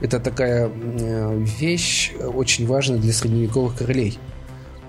[0.00, 4.18] это такая вещь очень важная для средневековых королей.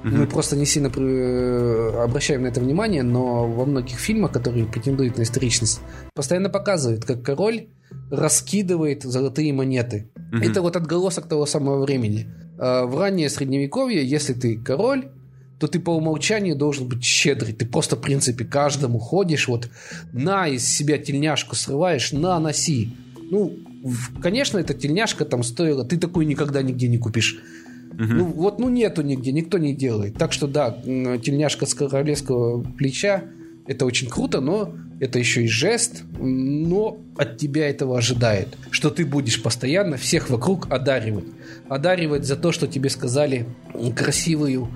[0.07, 0.17] Mm-hmm.
[0.17, 5.17] Мы просто не сильно э, обращаем на это внимание, но во многих фильмах, которые претендуют
[5.17, 5.81] на историчность,
[6.13, 7.67] постоянно показывают, как король
[8.09, 10.09] раскидывает золотые монеты.
[10.15, 10.49] Mm-hmm.
[10.49, 12.27] Это вот отголосок того самого времени.
[12.57, 15.09] А в раннее средневековье, если ты король,
[15.59, 17.53] то ты по умолчанию должен быть щедрый.
[17.53, 19.69] Ты просто, в принципе, каждому ходишь, вот
[20.13, 22.95] на из себя тельняшку срываешь, на, носи.
[23.29, 23.57] Ну,
[24.21, 27.41] конечно, эта тельняшка там стоила, ты такую никогда нигде не купишь.
[27.99, 30.13] Ну вот, ну нету нигде, никто не делает.
[30.15, 33.23] Так что да, тельняшка с королевского плеча
[33.65, 39.05] это очень круто, но это еще и жест, но от тебя этого ожидает, что ты
[39.05, 41.25] будешь постоянно всех вокруг одаривать.
[41.69, 43.45] Одаривать за то, что тебе сказали
[43.95, 44.69] красивую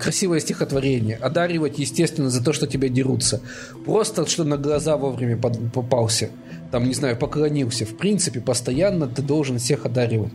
[0.00, 1.16] красивое стихотворение.
[1.16, 3.40] Одаривать, естественно, за то, что тебя дерутся.
[3.84, 6.30] Просто, что на глаза вовремя попался.
[6.72, 7.86] Там, не знаю, поклонился.
[7.86, 10.32] В принципе, постоянно ты должен всех одаривать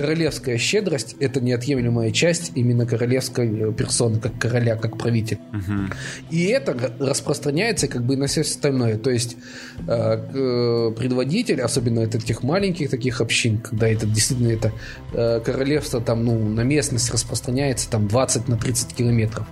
[0.00, 5.38] королевская щедрость– это неотъемлемая часть именно королевской э, персоны, как короля, как правитель.
[5.52, 5.94] Угу.
[6.30, 8.96] И это распространяется как бы на все остальное.
[8.96, 9.36] То есть
[9.86, 14.72] э, э, предводитель, особенно это тех маленьких таких общин, когда это действительно это
[15.12, 19.46] э, королевство там, ну, на местность распространяется там 20 на 30 километров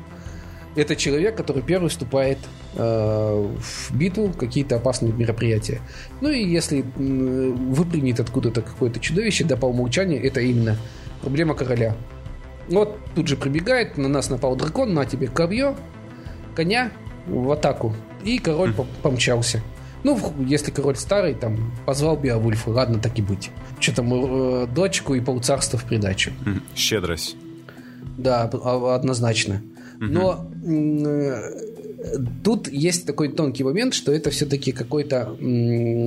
[0.79, 2.39] это человек, который первый вступает
[2.75, 5.81] э, в битву, какие-то опасные мероприятия.
[6.21, 10.77] Ну и если э, выпрыгнет откуда-то какое-то чудовище, да по умолчанию это именно
[11.21, 11.97] проблема короля.
[12.69, 15.75] Вот тут же прибегает, на нас напал дракон, на тебе копье,
[16.55, 16.93] коня
[17.27, 17.95] в атаку.
[18.25, 18.87] И король mm.
[19.03, 19.63] помчался.
[20.05, 23.51] Ну, если король старый, там, позвал Беовульфа, ладно, так и быть.
[23.81, 26.31] Что там, э, дочку и полцарства в придачу.
[26.77, 27.37] Щедрость.
[28.17, 29.63] Да, а, однозначно.
[30.01, 31.51] Но э,
[32.45, 35.37] тут есть такой тонкий момент, что это все-таки какой-то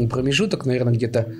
[0.10, 1.34] промежуток, наверное, где-то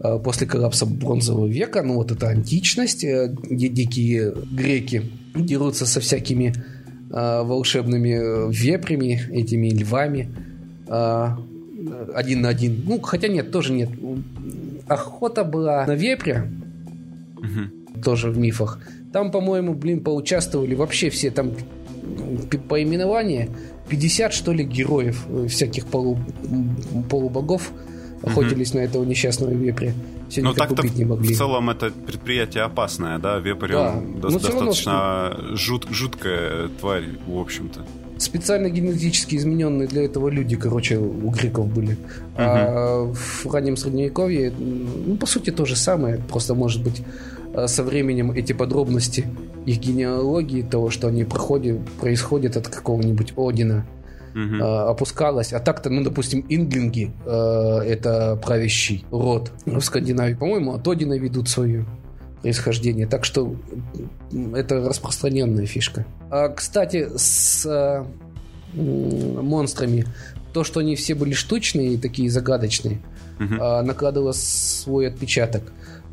[0.00, 5.02] э, после коллапса бронзового века, ну вот это античность, э, где дикие греки
[5.34, 6.54] дерутся со всякими
[7.10, 10.28] волшебными вепрями, этими львами,
[10.86, 12.82] один на один.
[12.84, 13.88] Ну, хотя нет, тоже нет.
[14.88, 16.46] Охота была на вепря,
[17.38, 18.02] угу.
[18.02, 18.78] тоже в мифах.
[19.10, 21.30] Там, по-моему, блин, поучаствовали вообще все.
[21.30, 21.52] Там
[22.68, 23.50] по именованию
[23.88, 26.18] 50, что ли, героев э, всяких полу,
[27.10, 27.70] полубогов
[28.22, 28.78] охотились угу.
[28.78, 29.92] на этого несчастного вепря.
[30.28, 31.34] Все Но так-то не могли.
[31.34, 33.38] в целом это предприятие опасное, да?
[33.38, 33.94] Вепрь да.
[34.20, 37.86] до- достаточно равно, жут, жуткая тварь, в общем-то.
[38.18, 41.92] Специально генетически измененные для этого люди, короче, у греков были.
[41.92, 41.98] Угу.
[42.36, 47.02] А в раннем средневековье, ну, по сути, то же самое, просто, может быть,
[47.54, 49.26] Э, со временем эти подробности
[49.68, 53.86] их генеалогии, того, что они проходят, происходят от какого-нибудь Одина,
[54.34, 54.64] угу.
[54.64, 55.52] опускалось.
[55.52, 57.30] А так-то, ну, допустим, инглинги э,
[57.86, 60.34] это правящий род в Скандинавии.
[60.34, 61.84] По-моему, от Одина ведут свое
[62.40, 63.06] происхождение.
[63.06, 63.56] Так что
[64.54, 66.06] это распространенная фишка.
[66.30, 68.04] А, кстати, с э,
[68.74, 70.06] монстрами,
[70.54, 73.00] то, что они все были штучные и такие загадочные,
[73.38, 73.54] угу.
[73.54, 75.62] э, накладывало свой отпечаток.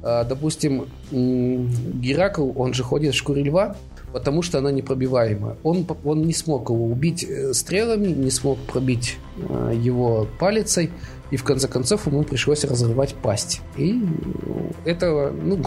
[0.06, 3.76] А, допустим, Геракл, он же ходит в шкуре льва,
[4.14, 5.58] потому что она непробиваемая.
[5.64, 9.18] Он, он не смог его убить э, стрелами, не смог пробить
[9.49, 10.91] а, его палицей,
[11.32, 13.62] и в конце концов ему пришлось разрывать пасть.
[13.78, 13.99] И
[14.86, 15.60] этого, ну,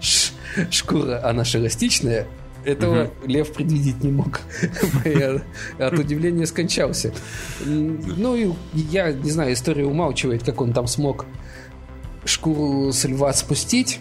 [0.70, 2.26] шкура, она шелестичная,
[2.64, 3.28] этого угу.
[3.28, 4.40] лев предвидеть не мог.
[5.78, 7.12] От удивления скончался.
[7.64, 11.24] Ну и я не знаю, история умалчивает, как он там смог
[12.26, 14.00] шкуру с льва спустить,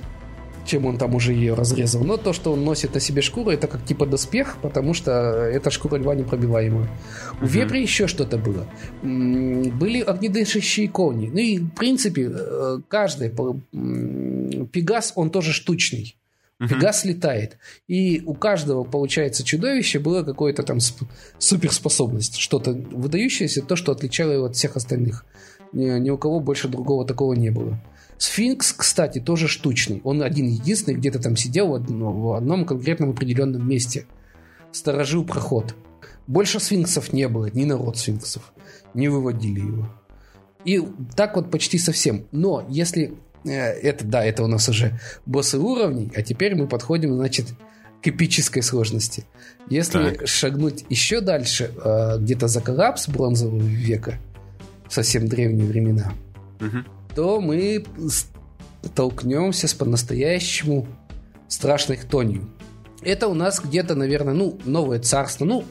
[0.65, 2.03] чем он там уже ее разрезал.
[2.03, 5.69] Но то, что он носит на себе шкуру, это как типа доспех, потому что эта
[5.69, 6.89] шкура льва непробиваемая.
[7.41, 8.67] У вепри еще что-то было.
[9.03, 11.29] Были огнедышащие кони.
[11.29, 13.29] Ну и, в принципе, э, каждый
[14.71, 16.15] Пегас, он тоже штучный.
[16.57, 17.57] Пегас летает.
[17.87, 21.05] И у каждого, получается, чудовища было какое-то там сп-
[21.37, 22.37] суперспособность.
[22.37, 25.25] Что-то выдающееся, то, что отличало его от всех остальных.
[25.73, 27.77] Ни, ни у кого больше другого такого не было.
[28.17, 30.01] Сфинкс, кстати, тоже штучный.
[30.03, 34.05] Он один единственный где-то там сидел в одном, в одном конкретном определенном месте.
[34.71, 35.75] Сторожил проход.
[36.27, 38.53] Больше сфинксов не было, ни народ сфинксов.
[38.93, 39.89] Не выводили его.
[40.63, 40.81] И
[41.15, 42.25] так вот почти совсем.
[42.31, 47.13] Но если Э, это, да, это у нас уже боссы уровней, а теперь мы подходим,
[47.13, 47.47] значит,
[48.01, 49.25] к эпической сложности.
[49.69, 50.27] Если так.
[50.27, 54.15] шагнуть еще дальше, э, где-то за коллапс бронзового века,
[54.89, 56.13] совсем древние времена,
[56.59, 56.79] угу.
[57.15, 57.85] То мы
[58.83, 60.87] столкнемся с по-настоящему
[61.47, 62.49] страшной хтонью.
[63.01, 65.63] Это у нас где-то, наверное, ну, новое царство, ну,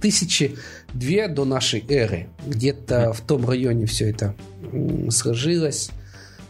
[0.00, 0.56] тысячи
[0.92, 2.28] две до нашей эры.
[2.46, 4.34] Где-то в том районе все это
[5.10, 5.90] сложилось.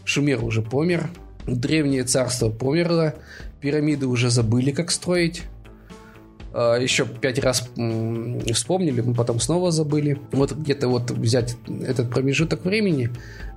[0.03, 1.09] Шумер уже помер,
[1.47, 3.15] древнее царство померло,
[3.61, 5.43] пирамиды уже забыли, как строить.
[6.53, 7.67] А, Еще пять раз
[8.53, 10.19] вспомнили, мы потом снова забыли.
[10.31, 13.09] Вот где-то вот взять этот промежуток времени,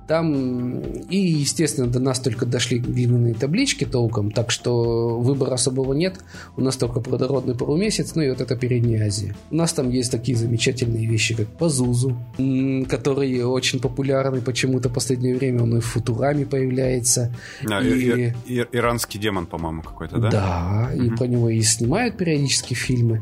[0.09, 6.17] там и, естественно, до нас только дошли глиняные таблички толком, так что выбора особого нет.
[6.57, 9.35] У нас только плодородный полумесяц, ну и вот это Передняя Азия.
[9.51, 12.17] У нас там есть такие замечательные вещи, как Пазузу,
[12.89, 17.31] который очень популярный почему-то в последнее время, он и в Футураме появляется.
[17.69, 18.33] А, и...
[18.47, 20.31] и, и, иранский демон, по-моему, какой-то, да?
[20.31, 21.03] Да, угу.
[21.03, 23.21] и про него и снимают периодически фильмы.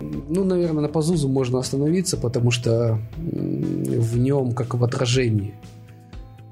[0.00, 5.54] Ну, наверное, на Пазузу можно остановиться, потому что в нем, как в отражении,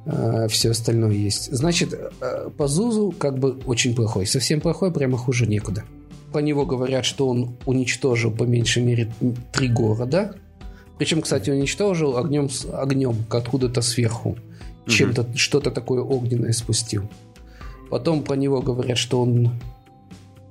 [0.07, 1.53] Э, все остальное есть.
[1.53, 4.27] Значит, э, по Зузу как бы очень плохой.
[4.27, 5.83] Совсем плохой, прямо хуже некуда.
[6.33, 9.13] По него говорят, что он уничтожил по меньшей мере
[9.53, 10.37] три города.
[10.99, 14.37] Причем, кстати, уничтожил огнем, огнем откуда-то сверху.
[14.87, 17.11] Чем-то, что-то такое огненное спустил.
[17.91, 19.51] Потом про него говорят, что он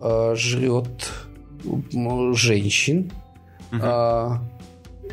[0.01, 1.11] э, жрет
[2.33, 3.11] женщин.
[3.71, 3.81] Угу.
[3.81, 4.41] А,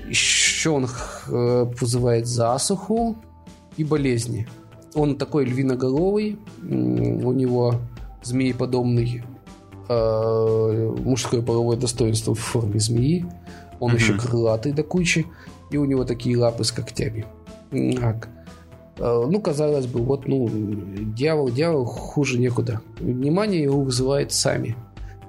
[0.08, 0.88] еще он
[1.28, 3.16] э, вызывает засуху
[3.76, 4.46] и болезни.
[4.94, 7.76] Он такой львиноголовый, у него
[8.22, 9.24] змееподобный
[9.88, 13.26] э, мужское половое достоинство в форме змеи.
[13.80, 13.96] Он угу.
[13.96, 15.26] еще крылатый до кучи,
[15.70, 17.24] и у него такие лапы с когтями.
[17.70, 18.28] Так.
[18.98, 22.80] Э, ну, казалось бы, вот, ну, дьявол, дьявол, хуже некуда.
[23.00, 24.76] Внимание его вызывает сами.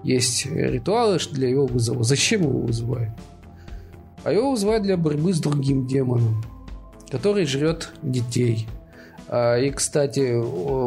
[0.03, 2.03] Есть ритуалы для его вызова.
[2.03, 3.13] Зачем его вызывают?
[4.25, 6.43] А его вызывают для борьбы с другим демоном
[7.13, 8.67] который жрет детей.
[9.27, 10.33] А, и, кстати,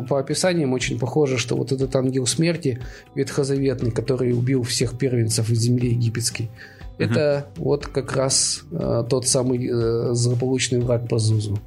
[0.09, 2.81] по описаниям очень похоже, что вот этот ангел смерти
[3.15, 7.05] ветхозаветный, который убил всех первенцев из земли египетской, угу.
[7.05, 11.61] это вот как раз а, тот самый э, злополучный враг Пазузу,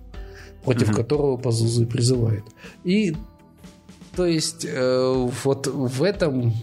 [0.65, 0.97] против угу.
[0.97, 2.43] которого Пазузу и призывает.
[2.83, 3.15] И
[4.15, 6.53] то есть э, вот в этом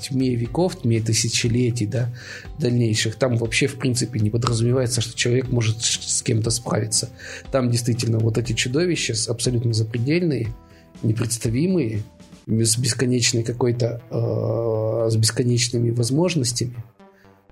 [0.00, 2.08] тьме веков, тьме тысячелетий, да,
[2.58, 7.10] дальнейших, там вообще в принципе не подразумевается, что человек может с кем-то справиться.
[7.50, 10.48] Там действительно вот эти чудовища абсолютно запредельные,
[11.02, 12.02] непредставимые,
[12.46, 16.76] с бесконечной какой-то, э, с бесконечными возможностями,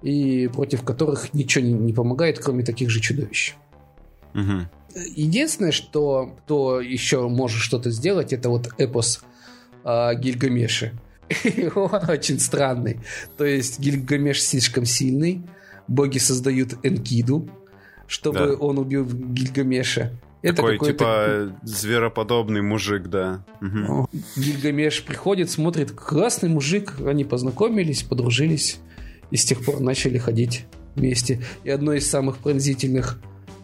[0.03, 3.55] и против которых ничего не, не помогает, кроме таких же чудовищ.
[4.35, 4.78] Угу.
[5.15, 9.23] Единственное, что кто еще может что-то сделать, это вот эпос
[9.85, 10.93] э, Гильгамеши.
[11.75, 13.01] Он очень странный.
[13.37, 15.43] То есть Гильгамеш слишком сильный.
[15.87, 17.49] Боги создают Энкиду,
[18.07, 18.53] чтобы да.
[18.55, 20.13] он убил Гильгамеша.
[20.43, 23.45] Это Такой, типа, звероподобный мужик, да.
[23.61, 24.09] Угу.
[24.37, 28.79] Гильгамеш приходит, смотрит, классный мужик, они познакомились, подружились,
[29.31, 31.43] и с тех пор начали ходить вместе.
[31.65, 33.19] И одно из самых пронзительных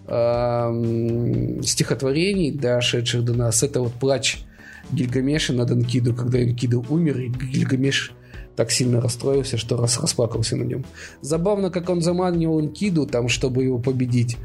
[0.07, 4.45] стихотворений, дошедших до нас, это вот плач
[4.93, 8.13] Гильгамеша над Энкиду, когда Энкиду умер, и Гильгамеш
[8.57, 10.85] так сильно расстроился, что раз расплакался на нем.
[11.21, 14.37] Забавно, как он заманивал Энкиду, там, чтобы его победить.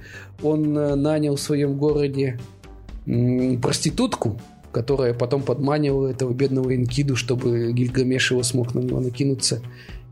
[0.41, 2.39] Он э, нанял в своем городе
[3.61, 4.39] проститутку,
[4.71, 9.61] которая потом подманивала этого бедного Энкиду, чтобы Гильгамеш его смог на него накинуться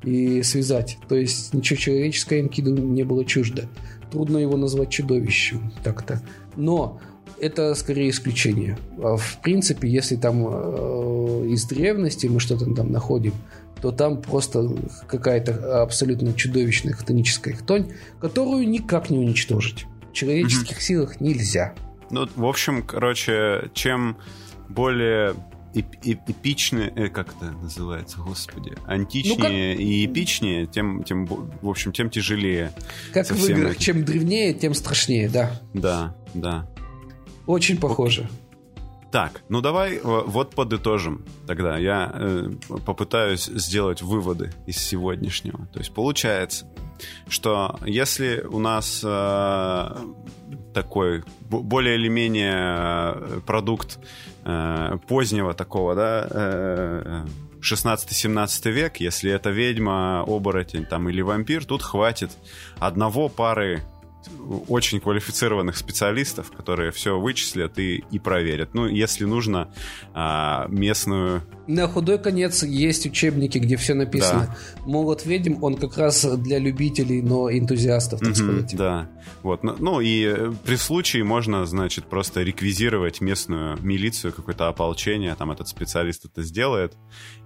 [0.04, 0.98] и связать.
[1.08, 3.68] То есть ничего человеческого Энкиду не было чуждо.
[4.12, 6.22] Трудно его назвать чудовищем так-то.
[6.56, 7.00] Но
[7.40, 8.78] это скорее исключение.
[9.02, 13.34] А в принципе, если там э, из древности мы что-то там находим,
[13.82, 14.70] то там просто
[15.08, 19.86] какая-то абсолютно чудовищная хтоническая хтонь, которую никак не уничтожить.
[20.10, 20.82] В человеческих mm-hmm.
[20.82, 21.76] силах нельзя.
[22.10, 24.18] Ну, в общем, короче, чем
[24.70, 25.36] более
[25.82, 29.52] эпичные, э, как это называется, господи, античнее ну, как...
[29.52, 32.72] и эпичнее, тем, тем, в общем, тем тяжелее.
[33.14, 33.82] Как в играх, этим.
[33.82, 35.62] чем древнее, тем страшнее, да.
[35.74, 36.70] Да, да.
[37.46, 38.30] Очень похоже.
[39.12, 41.78] Так, ну давай вот подытожим тогда.
[41.78, 42.50] Я э,
[42.86, 45.66] попытаюсь сделать выводы из сегодняшнего.
[45.68, 46.68] То есть получается,
[47.30, 49.96] что если у нас э,
[50.74, 54.00] такой более или менее э, продукт
[54.48, 57.26] э, позднего такого, да, э,
[57.62, 62.32] 16-17 век, если это ведьма, оборотень там или вампир, тут хватит
[62.80, 63.84] одного пары
[64.68, 68.74] очень квалифицированных специалистов, которые все вычислят и, и проверят.
[68.74, 69.70] Ну, если нужно
[70.14, 74.48] а, местную на худой конец есть учебники, где все написано.
[74.48, 74.86] Да.
[74.86, 78.76] Молот ведьм, он как раз для любителей, но энтузиастов, так сказать.
[78.76, 79.10] Да.
[79.44, 79.64] Вот.
[79.64, 85.52] Ну, ну и э, при случае можно, значит, просто реквизировать местную милицию, какое-то ополчение, там
[85.52, 86.94] этот специалист это сделает.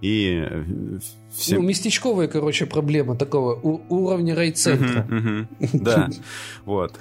[0.00, 0.98] И э,
[1.34, 1.56] все...
[1.56, 5.06] Ну, местечковая, короче, проблема такого уровня райцентра.
[5.72, 6.10] Да,
[6.64, 6.98] вот.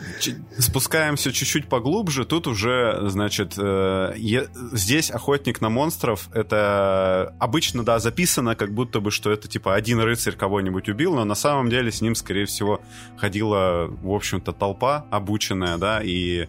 [0.58, 2.26] Спускаемся чуть-чуть поглубже.
[2.26, 4.14] Тут уже, значит, э,
[4.72, 10.00] здесь охотник на монстров— это обычно, да, записано, как будто бы, что это, типа, один
[10.00, 12.82] рыцарь кого-нибудь убил, но на самом деле с ним, скорее всего,
[13.18, 16.48] ходила, в общем-то, толпа обученная, да, и э,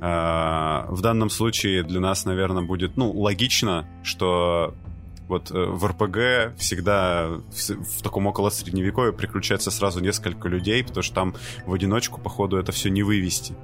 [0.00, 4.74] в данном случае для нас, наверное, будет, ну, логично, что
[5.28, 11.02] вот э, в РПГ всегда в, в таком около средневековье приключается сразу несколько людей, потому
[11.02, 11.34] что там
[11.66, 13.54] в одиночку, походу, это все не вывести.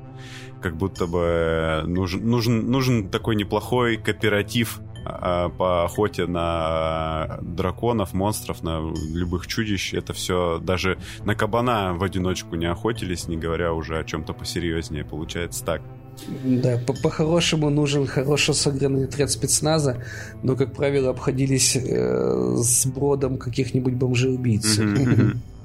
[0.62, 8.80] Как будто бы нужен, нужен, нужен такой неплохой кооператив по охоте на драконов, монстров, на
[9.14, 9.94] любых чудищ.
[9.94, 15.04] Это все даже на кабана в одиночку не охотились, не говоря уже о чем-то посерьезнее.
[15.04, 15.82] Получается так.
[16.44, 20.04] Да, по-хорошему нужен хорошо сыгранный отряд спецназа,
[20.42, 24.80] но, как правило, обходились э, с бродом каких-нибудь бомжеубийц.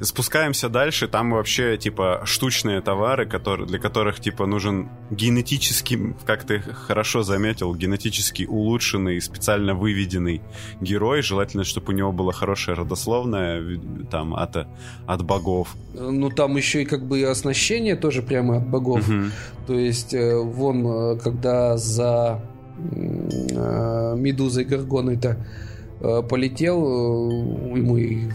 [0.02, 6.60] Спускаемся дальше, там вообще, типа, штучные товары, которые, для которых, типа, нужен генетически, как ты
[6.60, 10.42] хорошо заметил, генетически улучшенный, специально выведенный
[10.82, 11.22] герой.
[11.22, 13.80] Желательно, чтобы у него было хорошее родословное,
[14.12, 14.68] там, от,
[15.08, 15.76] от богов.
[15.94, 19.08] Ну, там еще и, как бы, оснащение тоже прямо от богов.
[19.08, 19.24] Угу.
[19.68, 22.42] То есть, э, вон, э, когда за
[22.78, 25.38] э, Медузой Гаргоной-то
[26.30, 26.84] полетел,
[27.74, 28.30] ему и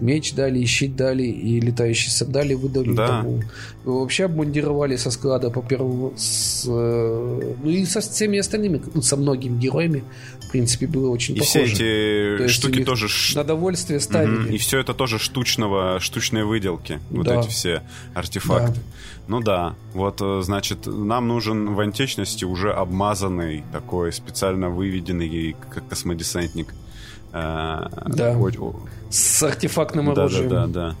[0.00, 3.08] меч дали, и щит дали, и летающий сад дали, выдали да.
[3.08, 3.42] тому.
[3.84, 9.16] Вообще обмундировали со склада по первому, с, э, ну и со всеми остальными, ну, со
[9.16, 10.04] многими героями,
[10.40, 11.64] в принципе, было очень и похоже.
[11.64, 13.06] И все эти То штуки тоже...
[13.34, 14.46] На довольствие ставили.
[14.46, 14.54] Угу.
[14.54, 17.40] И все это тоже штучного, штучные выделки, вот да.
[17.40, 17.82] эти все
[18.14, 18.74] артефакты.
[18.74, 18.80] Да.
[19.28, 25.56] Ну да, вот, э, значит, нам нужен в античности уже обмазанный такой специально выведенный
[25.88, 26.74] космодесантник.
[27.32, 28.36] Э, да.
[29.10, 30.48] С артефактным оружием.
[30.48, 30.96] Да, да, да, да.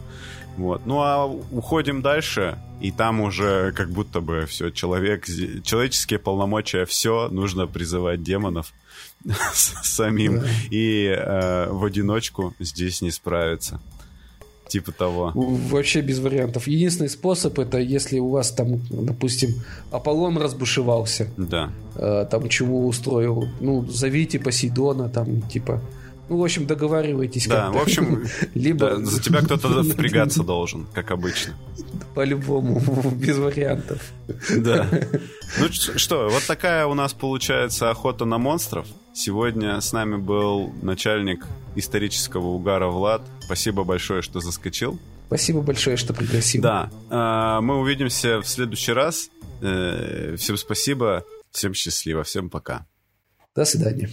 [0.56, 0.86] Вот.
[0.86, 5.26] Ну а уходим дальше, и там уже как будто бы все, человек,
[5.64, 8.72] человеческие полномочия, все, нужно призывать демонов
[9.52, 10.40] самим.
[10.40, 10.46] Да.
[10.70, 13.80] И э, в одиночку здесь не справиться.
[14.68, 15.30] Типа того.
[15.34, 16.66] Вообще без вариантов.
[16.66, 19.50] Единственный способ это если у вас там, допустим,
[19.92, 21.28] Аполлон разбушевался.
[21.36, 21.70] Да.
[21.94, 23.48] Э, там чего устроил.
[23.60, 25.80] Ну, зовите Посейдона, там, типа.
[26.28, 27.46] Ну, в общем, договаривайтесь.
[27.46, 31.54] Да, в общем, либо да, за тебя кто-то впрягаться должен, как обычно.
[32.14, 32.80] По-любому,
[33.12, 34.02] без вариантов.
[34.56, 34.88] Да.
[35.58, 38.86] Ну что, вот такая у нас получается охота на монстров.
[39.14, 41.46] Сегодня с нами был начальник
[41.76, 43.22] исторического угара Влад.
[43.40, 44.98] Спасибо большое, что заскочил.
[45.26, 46.62] Спасибо большое, что пригласил.
[46.62, 46.90] Да.
[47.10, 49.30] А, мы увидимся в следующий раз.
[49.60, 52.86] Э, всем спасибо, всем счастливо, всем пока.
[53.54, 54.10] До свидания.